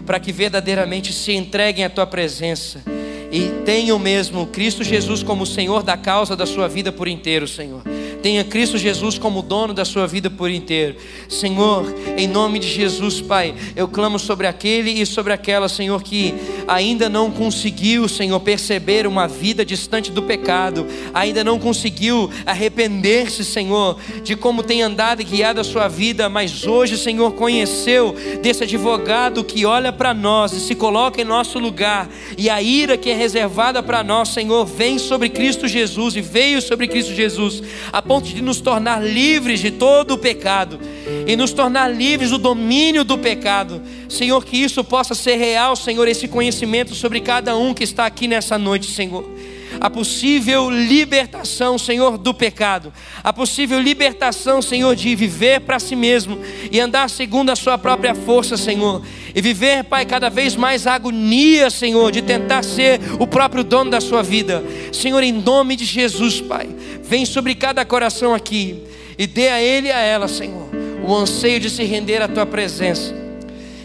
para 0.04 0.18
que 0.18 0.32
verdadeiramente 0.32 1.12
se 1.12 1.32
entreguem 1.32 1.84
à 1.84 1.88
tua 1.88 2.08
presença 2.08 2.95
e 3.36 3.50
tenham 3.66 3.98
mesmo 3.98 4.46
Cristo 4.46 4.82
Jesus 4.82 5.22
como 5.22 5.44
Senhor 5.44 5.82
da 5.82 5.94
causa 5.94 6.34
da 6.34 6.46
sua 6.46 6.68
vida 6.68 6.90
por 6.90 7.06
inteiro, 7.06 7.46
Senhor. 7.46 7.82
Tenha 8.22 8.44
Cristo 8.44 8.76
Jesus 8.78 9.18
como 9.18 9.42
dono 9.42 9.72
da 9.72 9.84
sua 9.84 10.06
vida 10.06 10.28
por 10.28 10.50
inteiro. 10.50 10.96
Senhor, 11.28 11.94
em 12.16 12.26
nome 12.26 12.58
de 12.58 12.68
Jesus, 12.68 13.20
Pai, 13.20 13.54
eu 13.74 13.86
clamo 13.86 14.18
sobre 14.18 14.46
aquele 14.46 14.90
e 14.90 15.06
sobre 15.06 15.32
aquela, 15.32 15.68
Senhor, 15.68 16.02
que 16.02 16.34
ainda 16.66 17.08
não 17.08 17.30
conseguiu, 17.30 18.08
Senhor, 18.08 18.40
perceber 18.40 19.06
uma 19.06 19.28
vida 19.28 19.64
distante 19.64 20.10
do 20.10 20.22
pecado, 20.22 20.86
ainda 21.14 21.44
não 21.44 21.58
conseguiu 21.58 22.30
arrepender-se, 22.44 23.44
Senhor, 23.44 23.98
de 24.22 24.34
como 24.36 24.62
tem 24.62 24.82
andado 24.82 25.20
e 25.20 25.24
guiado 25.24 25.60
a 25.60 25.64
sua 25.64 25.88
vida, 25.88 26.28
mas 26.28 26.66
hoje, 26.66 26.96
Senhor, 26.98 27.32
conheceu 27.32 28.14
desse 28.42 28.64
advogado 28.64 29.44
que 29.44 29.64
olha 29.64 29.92
para 29.92 30.12
nós 30.12 30.52
e 30.52 30.60
se 30.60 30.74
coloca 30.74 31.20
em 31.20 31.24
nosso 31.24 31.58
lugar, 31.58 32.08
e 32.36 32.50
a 32.50 32.60
ira 32.60 32.96
que 32.96 33.10
é 33.10 33.14
reservada 33.14 33.82
para 33.82 34.02
nós, 34.02 34.28
Senhor, 34.28 34.64
vem 34.64 34.98
sobre 34.98 35.28
Cristo 35.28 35.68
Jesus 35.68 36.16
e 36.16 36.20
veio 36.20 36.60
sobre 36.60 36.88
Cristo 36.88 37.14
Jesus, 37.14 37.62
a 37.92 38.02
ponto 38.16 38.28
de 38.28 38.40
nos 38.40 38.60
tornar 38.60 39.04
livres 39.04 39.60
de 39.60 39.70
todo 39.70 40.14
o 40.14 40.18
pecado 40.18 40.80
e 41.26 41.36
nos 41.36 41.52
tornar 41.52 41.88
livres 41.88 42.30
do 42.30 42.38
domínio 42.38 43.04
do 43.04 43.18
pecado. 43.18 43.82
Senhor, 44.08 44.42
que 44.42 44.56
isso 44.56 44.82
possa 44.82 45.14
ser 45.14 45.36
real, 45.36 45.76
Senhor, 45.76 46.08
esse 46.08 46.26
conhecimento 46.26 46.94
sobre 46.94 47.20
cada 47.20 47.54
um 47.56 47.74
que 47.74 47.84
está 47.84 48.06
aqui 48.06 48.26
nessa 48.26 48.56
noite, 48.56 48.90
Senhor 48.90 49.35
a 49.80 49.90
possível 49.90 50.70
libertação, 50.70 51.78
Senhor, 51.78 52.18
do 52.18 52.32
pecado, 52.32 52.92
a 53.22 53.32
possível 53.32 53.80
libertação, 53.80 54.60
Senhor, 54.62 54.94
de 54.94 55.14
viver 55.14 55.60
para 55.60 55.78
si 55.78 55.94
mesmo 55.94 56.38
e 56.70 56.80
andar 56.80 57.10
segundo 57.10 57.50
a 57.50 57.56
sua 57.56 57.76
própria 57.76 58.14
força, 58.14 58.56
Senhor, 58.56 59.02
e 59.34 59.40
viver, 59.40 59.84
Pai, 59.84 60.04
cada 60.04 60.28
vez 60.28 60.56
mais 60.56 60.86
agonia, 60.86 61.70
Senhor, 61.70 62.10
de 62.10 62.22
tentar 62.22 62.62
ser 62.62 63.00
o 63.18 63.26
próprio 63.26 63.62
dono 63.62 63.90
da 63.90 64.00
sua 64.00 64.22
vida. 64.22 64.64
Senhor, 64.92 65.22
em 65.22 65.32
nome 65.32 65.76
de 65.76 65.84
Jesus, 65.84 66.40
Pai, 66.40 66.68
vem 67.02 67.24
sobre 67.24 67.54
cada 67.54 67.84
coração 67.84 68.34
aqui 68.34 68.82
e 69.18 69.26
dê 69.26 69.48
a 69.48 69.62
ele 69.62 69.88
e 69.88 69.92
a 69.92 70.00
ela, 70.00 70.28
Senhor, 70.28 70.68
o 71.06 71.14
anseio 71.14 71.60
de 71.60 71.70
se 71.70 71.84
render 71.84 72.22
à 72.22 72.28
tua 72.28 72.46
presença. 72.46 73.14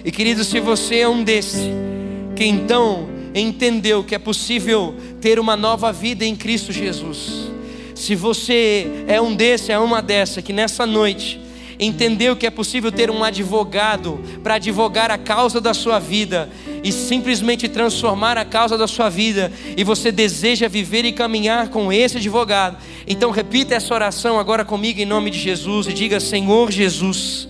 E 0.04 0.12
querido, 0.12 0.44
se 0.44 0.60
você 0.60 1.00
é 1.00 1.08
um 1.08 1.24
desse, 1.24 1.70
que 2.36 2.44
então 2.44 3.08
entendeu 3.34 4.04
que 4.04 4.16
é 4.16 4.20
possível 4.20 4.96
ter 5.22 5.40
uma 5.40 5.56
nova 5.56 5.94
vida 5.94 6.26
em 6.26 6.36
Cristo 6.36 6.74
Jesus. 6.74 7.52
Se 7.96 8.16
você 8.16 9.06
é 9.08 9.22
um 9.22 9.36
desse, 9.36 9.72
é 9.72 9.78
uma 9.78 10.02
dessa, 10.02 10.42
que 10.42 10.52
nessa 10.52 10.86
noite 10.88 11.40
entendeu 11.80 12.36
que 12.36 12.46
é 12.46 12.50
possível 12.50 12.92
ter 12.92 13.10
um 13.10 13.24
advogado 13.24 14.20
para 14.44 14.56
advogar 14.56 15.10
a 15.10 15.18
causa 15.18 15.62
da 15.62 15.74
sua 15.74 16.00
vida 16.00 16.50
e 16.84 16.92
simplesmente 16.92 17.68
transformar 17.68 18.38
a 18.38 18.46
causa 18.46 18.78
da 18.78 18.88
sua 18.88 19.10
vida, 19.10 19.52
e 19.76 19.84
você 19.84 20.12
deseja 20.12 20.68
viver 20.68 21.06
e 21.06 21.12
caminhar 21.12 21.70
com 21.70 21.92
esse 21.92 22.18
advogado, 22.18 22.78
então 23.08 23.32
repita 23.32 23.76
essa 23.76 23.94
oração 23.94 24.40
agora 24.40 24.66
comigo 24.66 25.00
em 25.00 25.06
nome 25.06 25.30
de 25.30 25.40
Jesus 25.40 25.88
e 25.88 25.94
diga: 25.94 26.20
Senhor 26.20 26.72
Jesus, 26.72 27.48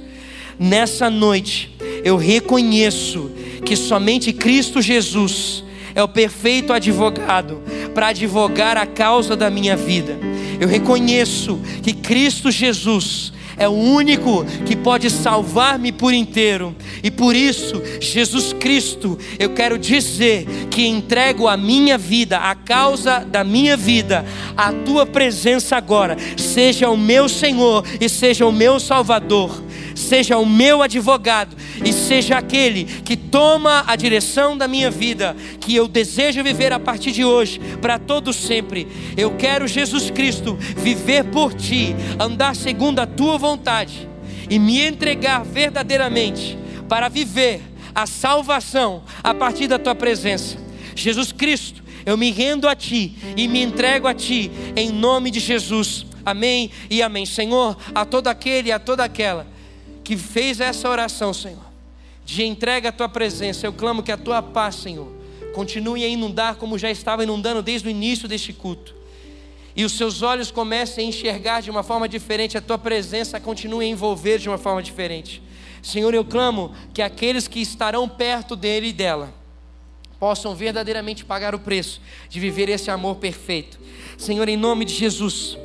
nessa 0.59 1.09
noite 1.09 1.75
eu 2.03 2.15
reconheço 2.15 3.31
que 3.65 3.75
somente 3.75 4.33
Cristo 4.33 4.81
Jesus 4.81 5.63
é 5.93 6.03
o 6.03 6.07
perfeito 6.07 6.73
advogado 6.73 7.61
para 7.93 8.07
advogar 8.07 8.77
a 8.77 8.85
causa 8.85 9.35
da 9.35 9.49
minha 9.49 9.75
vida. 9.75 10.17
Eu 10.59 10.67
reconheço 10.67 11.59
que 11.81 11.93
Cristo 11.93 12.51
Jesus 12.51 13.33
é 13.57 13.67
o 13.67 13.73
único 13.73 14.43
que 14.65 14.75
pode 14.75 15.09
salvar-me 15.09 15.91
por 15.91 16.13
inteiro. 16.13 16.75
E 17.03 17.11
por 17.11 17.35
isso, 17.35 17.81
Jesus 17.99 18.53
Cristo, 18.53 19.19
eu 19.37 19.51
quero 19.51 19.77
dizer 19.77 20.45
que 20.71 20.87
entrego 20.87 21.47
a 21.47 21.55
minha 21.55 21.97
vida, 21.97 22.37
a 22.37 22.55
causa 22.55 23.19
da 23.19 23.43
minha 23.43 23.77
vida, 23.77 24.25
a 24.57 24.71
tua 24.71 25.05
presença 25.05 25.77
agora. 25.77 26.17
Seja 26.37 26.89
o 26.89 26.97
meu 26.97 27.29
Senhor 27.29 27.85
e 27.99 28.09
seja 28.09 28.47
o 28.47 28.51
meu 28.51 28.79
Salvador 28.79 29.61
seja 30.01 30.37
o 30.37 30.45
meu 30.45 30.81
advogado 30.81 31.55
e 31.85 31.93
seja 31.93 32.37
aquele 32.37 32.83
que 32.83 33.15
toma 33.15 33.83
a 33.87 33.95
direção 33.95 34.57
da 34.57 34.67
minha 34.67 34.91
vida, 34.91 35.35
que 35.59 35.75
eu 35.75 35.87
desejo 35.87 36.43
viver 36.43 36.73
a 36.73 36.79
partir 36.79 37.11
de 37.11 37.23
hoje, 37.23 37.59
para 37.81 37.97
todo 37.97 38.33
sempre. 38.33 38.87
Eu 39.15 39.35
quero, 39.37 39.67
Jesus 39.67 40.09
Cristo, 40.09 40.55
viver 40.55 41.25
por 41.25 41.53
ti, 41.53 41.95
andar 42.19 42.55
segundo 42.55 42.99
a 42.99 43.05
tua 43.05 43.37
vontade 43.37 44.09
e 44.49 44.59
me 44.59 44.81
entregar 44.81 45.45
verdadeiramente 45.45 46.57
para 46.89 47.07
viver 47.07 47.61
a 47.95 48.05
salvação 48.05 49.03
a 49.23 49.33
partir 49.33 49.67
da 49.67 49.79
tua 49.79 49.95
presença. 49.95 50.57
Jesus 50.95 51.31
Cristo, 51.31 51.81
eu 52.05 52.17
me 52.17 52.31
rendo 52.31 52.67
a 52.67 52.75
ti 52.75 53.15
e 53.37 53.47
me 53.47 53.61
entrego 53.61 54.07
a 54.07 54.13
ti 54.13 54.51
em 54.75 54.91
nome 54.91 55.31
de 55.31 55.39
Jesus. 55.39 56.05
Amém 56.25 56.69
e 56.89 57.01
amém. 57.01 57.25
Senhor, 57.25 57.77
a 57.95 58.03
todo 58.03 58.27
aquele 58.27 58.69
e 58.69 58.71
a 58.71 58.79
toda 58.79 59.03
aquela 59.03 59.47
que 60.03 60.17
fez 60.17 60.59
essa 60.59 60.89
oração, 60.89 61.33
Senhor, 61.33 61.65
de 62.25 62.43
entrega 62.43 62.89
à 62.89 62.91
tua 62.91 63.09
presença, 63.09 63.65
eu 63.65 63.73
clamo 63.73 64.03
que 64.03 64.11
a 64.11 64.17
tua 64.17 64.41
paz, 64.41 64.75
Senhor, 64.75 65.11
continue 65.53 66.03
a 66.03 66.07
inundar 66.07 66.55
como 66.55 66.77
já 66.77 66.89
estava 66.89 67.23
inundando 67.23 67.61
desde 67.61 67.87
o 67.87 67.91
início 67.91 68.27
deste 68.27 68.53
culto. 68.53 68.95
E 69.75 69.85
os 69.85 69.93
seus 69.93 70.21
olhos 70.21 70.51
comecem 70.51 71.05
a 71.05 71.09
enxergar 71.09 71.61
de 71.61 71.69
uma 71.69 71.83
forma 71.83 72.07
diferente, 72.07 72.57
a 72.57 72.61
tua 72.61 72.77
presença 72.77 73.39
continue 73.39 73.85
a 73.85 73.89
envolver 73.89 74.37
de 74.37 74.49
uma 74.49 74.57
forma 74.57 74.83
diferente. 74.83 75.41
Senhor, 75.81 76.13
eu 76.13 76.23
clamo 76.23 76.73
que 76.93 77.01
aqueles 77.01 77.47
que 77.47 77.59
estarão 77.59 78.07
perto 78.07 78.55
dele 78.55 78.89
e 78.89 78.93
dela 78.93 79.33
possam 80.19 80.53
verdadeiramente 80.53 81.25
pagar 81.25 81.55
o 81.55 81.59
preço 81.59 81.99
de 82.29 82.39
viver 82.39 82.69
esse 82.69 82.91
amor 82.91 83.15
perfeito. 83.15 83.79
Senhor, 84.17 84.47
em 84.47 84.57
nome 84.57 84.85
de 84.85 84.93
Jesus, 84.93 85.57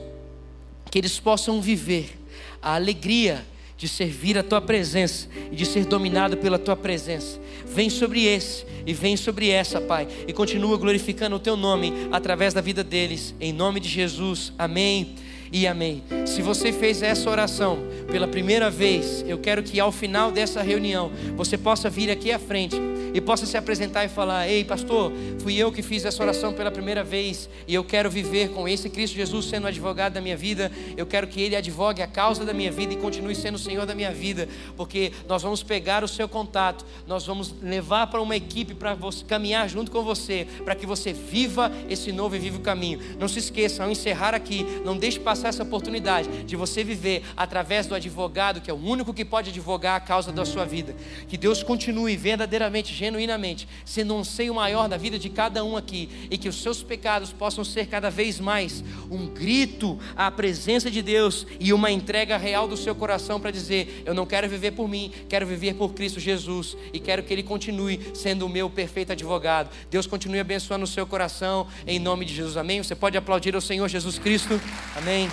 que 0.91 0.99
eles 0.99 1.21
possam 1.21 1.61
viver 1.61 2.19
a 2.63 2.75
alegria 2.75 3.47
de 3.77 3.89
servir 3.89 4.39
a 4.39 4.43
tua 4.43 4.61
presença 4.61 5.29
e 5.51 5.57
de 5.57 5.67
ser 5.67 5.85
dominado 5.85 6.37
pela 6.37 6.59
tua 6.59 6.77
presença. 6.77 7.39
Vem 7.67 7.91
sobre 7.91 8.25
esse 8.25 8.65
e 8.87 8.95
vem 8.95 9.17
sobre 9.17 9.51
essa, 9.51 9.81
Pai, 9.81 10.09
e 10.27 10.33
continua 10.33 10.77
glorificando 10.79 11.37
o 11.37 11.41
teu 11.41 11.57
nome 11.57 11.93
através 12.11 12.55
da 12.55 12.61
vida 12.61 12.83
deles, 12.83 13.35
em 13.41 13.53
nome 13.53 13.81
de 13.81 13.89
Jesus. 13.89 14.53
Amém 14.59 15.15
e 15.53 15.67
amém. 15.67 16.03
Se 16.25 16.43
você 16.43 16.73
fez 16.73 17.03
essa 17.03 17.29
oração 17.29 17.79
pela 18.11 18.27
primeira 18.27 18.71
vez, 18.71 19.25
eu 19.27 19.39
quero 19.39 19.63
que 19.63 19.79
ao 19.79 19.93
final 19.93 20.31
dessa 20.31 20.63
reunião 20.63 21.11
você 21.37 21.59
possa 21.59 21.91
vir 21.91 22.11
aqui 22.11 22.33
à 22.33 22.39
frente 22.39 22.77
e 23.17 23.21
possa 23.21 23.47
se 23.47 23.57
apresentar 23.57 24.05
e 24.05 24.09
falar: 24.09 24.47
Ei, 24.47 24.63
pastor, 24.63 25.11
fui 25.39 25.57
eu 25.57 25.73
que 25.73 25.81
fiz 25.81 26.05
essa 26.05 26.23
oração 26.23 26.53
pela 26.53 26.71
primeira 26.71 27.03
vez 27.03 27.49
e 27.67 27.75
eu 27.75 27.83
quero 27.83 28.11
viver 28.11 28.51
com 28.51 28.69
esse 28.69 28.91
Cristo 28.91 29.15
Jesus 29.17 29.47
sendo 29.47 29.67
advogado 29.67 30.13
da 30.13 30.21
minha 30.21 30.37
vida. 30.37 30.71
Eu 30.99 31.07
quero 31.07 31.27
que 31.27 31.41
Ele 31.41 31.57
advogue 31.57 32.03
a 32.03 32.07
causa 32.07 32.45
da 32.45 32.53
minha 32.53 32.71
vida 32.71 32.93
e 32.93 32.97
continue 32.97 33.35
sendo 33.35 33.55
o 33.55 33.59
Senhor 33.59 33.87
da 33.87 33.95
minha 33.95 34.13
vida, 34.13 34.47
porque 34.77 35.13
nós 35.27 35.43
vamos 35.43 35.63
pegar 35.63 36.05
o 36.05 36.09
seu 36.09 36.29
contato, 36.29 36.85
nós 37.07 37.25
vamos 37.25 37.55
levar 37.63 38.09
para 38.09 38.21
uma 38.21 38.37
equipe 38.37 38.75
para 38.75 38.95
caminhar 39.27 39.67
junto 39.67 39.91
com 39.91 40.03
você, 40.03 40.47
para 40.63 40.75
que 40.75 40.85
você 40.85 41.15
viva 41.15 41.73
esse 41.89 42.13
novo 42.13 42.37
e 42.37 42.39
vivo 42.39 42.61
caminho. 42.61 43.01
Não 43.19 43.29
se 43.29 43.39
esqueça, 43.39 43.83
ao 43.83 43.91
encerrar 43.91 44.35
aqui, 44.35 44.67
não 44.85 44.95
deixe 44.95 45.19
passar 45.19 45.49
essa 45.49 45.63
oportunidade 45.63 46.29
de 46.45 46.55
você 46.55 46.85
viver 46.85 47.23
através 47.35 47.87
do 47.87 47.95
advogado, 47.95 48.61
que 48.61 48.71
é 48.71 48.75
o 48.75 48.77
único 48.77 49.15
que 49.15 49.25
pode 49.25 49.49
advogar 49.49 49.97
a 49.97 50.01
causa 50.01 50.31
da 50.31 50.45
sua 50.45 50.67
vida. 50.67 50.95
Que 51.27 51.39
Deus 51.39 51.63
continue 51.63 52.15
verdadeiramente, 52.15 52.93
genuinamente, 53.07 53.69
sendo 53.85 54.15
um 54.15 54.25
seio 54.25 54.55
maior 54.55 54.89
da 54.89 54.97
vida 54.97 55.19
de 55.19 55.29
cada 55.29 55.65
um 55.65 55.77
aqui, 55.77 56.09
e 56.31 56.37
que 56.37 56.49
os 56.49 56.61
seus 56.61 56.83
pecados 56.83 57.33
possam 57.33 57.65
ser 57.65 57.87
cada 57.87 58.11
vez 58.11 58.41
mais 58.41 58.83
um 59.11 59.27
grito 59.27 59.99
à 60.17 60.31
presença 60.31 60.91
de 60.91 61.03
Deus 61.03 61.47
e 61.61 61.73
uma 61.73 61.91
entrega 61.91 62.37
real 62.37 62.67
do 62.67 62.77
seu 62.77 62.95
coração 62.95 63.41
para 63.41 63.51
dizer: 63.51 64.03
Eu 64.05 64.15
não 64.15 64.27
quero 64.27 64.49
viver 64.49 64.73
por 64.73 64.89
mim, 64.89 65.13
quero 65.29 65.47
viver 65.47 65.75
por 65.75 65.95
Cristo 65.95 66.19
Jesus 66.19 66.77
e 66.93 66.99
quero 66.99 67.23
que 67.23 67.33
Ele 67.33 67.43
continue 67.43 68.11
sendo 68.15 68.47
o 68.47 68.49
meu 68.49 68.69
perfeito 68.69 69.13
advogado. 69.13 69.71
Deus 69.91 70.07
continue 70.07 70.41
abençoando 70.41 70.85
o 70.85 70.89
seu 70.89 71.07
coração, 71.07 71.67
em 71.87 71.99
nome 71.99 72.25
de 72.25 72.35
Jesus, 72.35 72.57
amém? 72.57 72.83
Você 72.83 72.95
pode 72.95 73.17
aplaudir 73.17 73.55
ao 73.55 73.61
Senhor 73.61 73.89
Jesus 73.89 74.19
Cristo, 74.19 74.61
amém. 74.97 75.29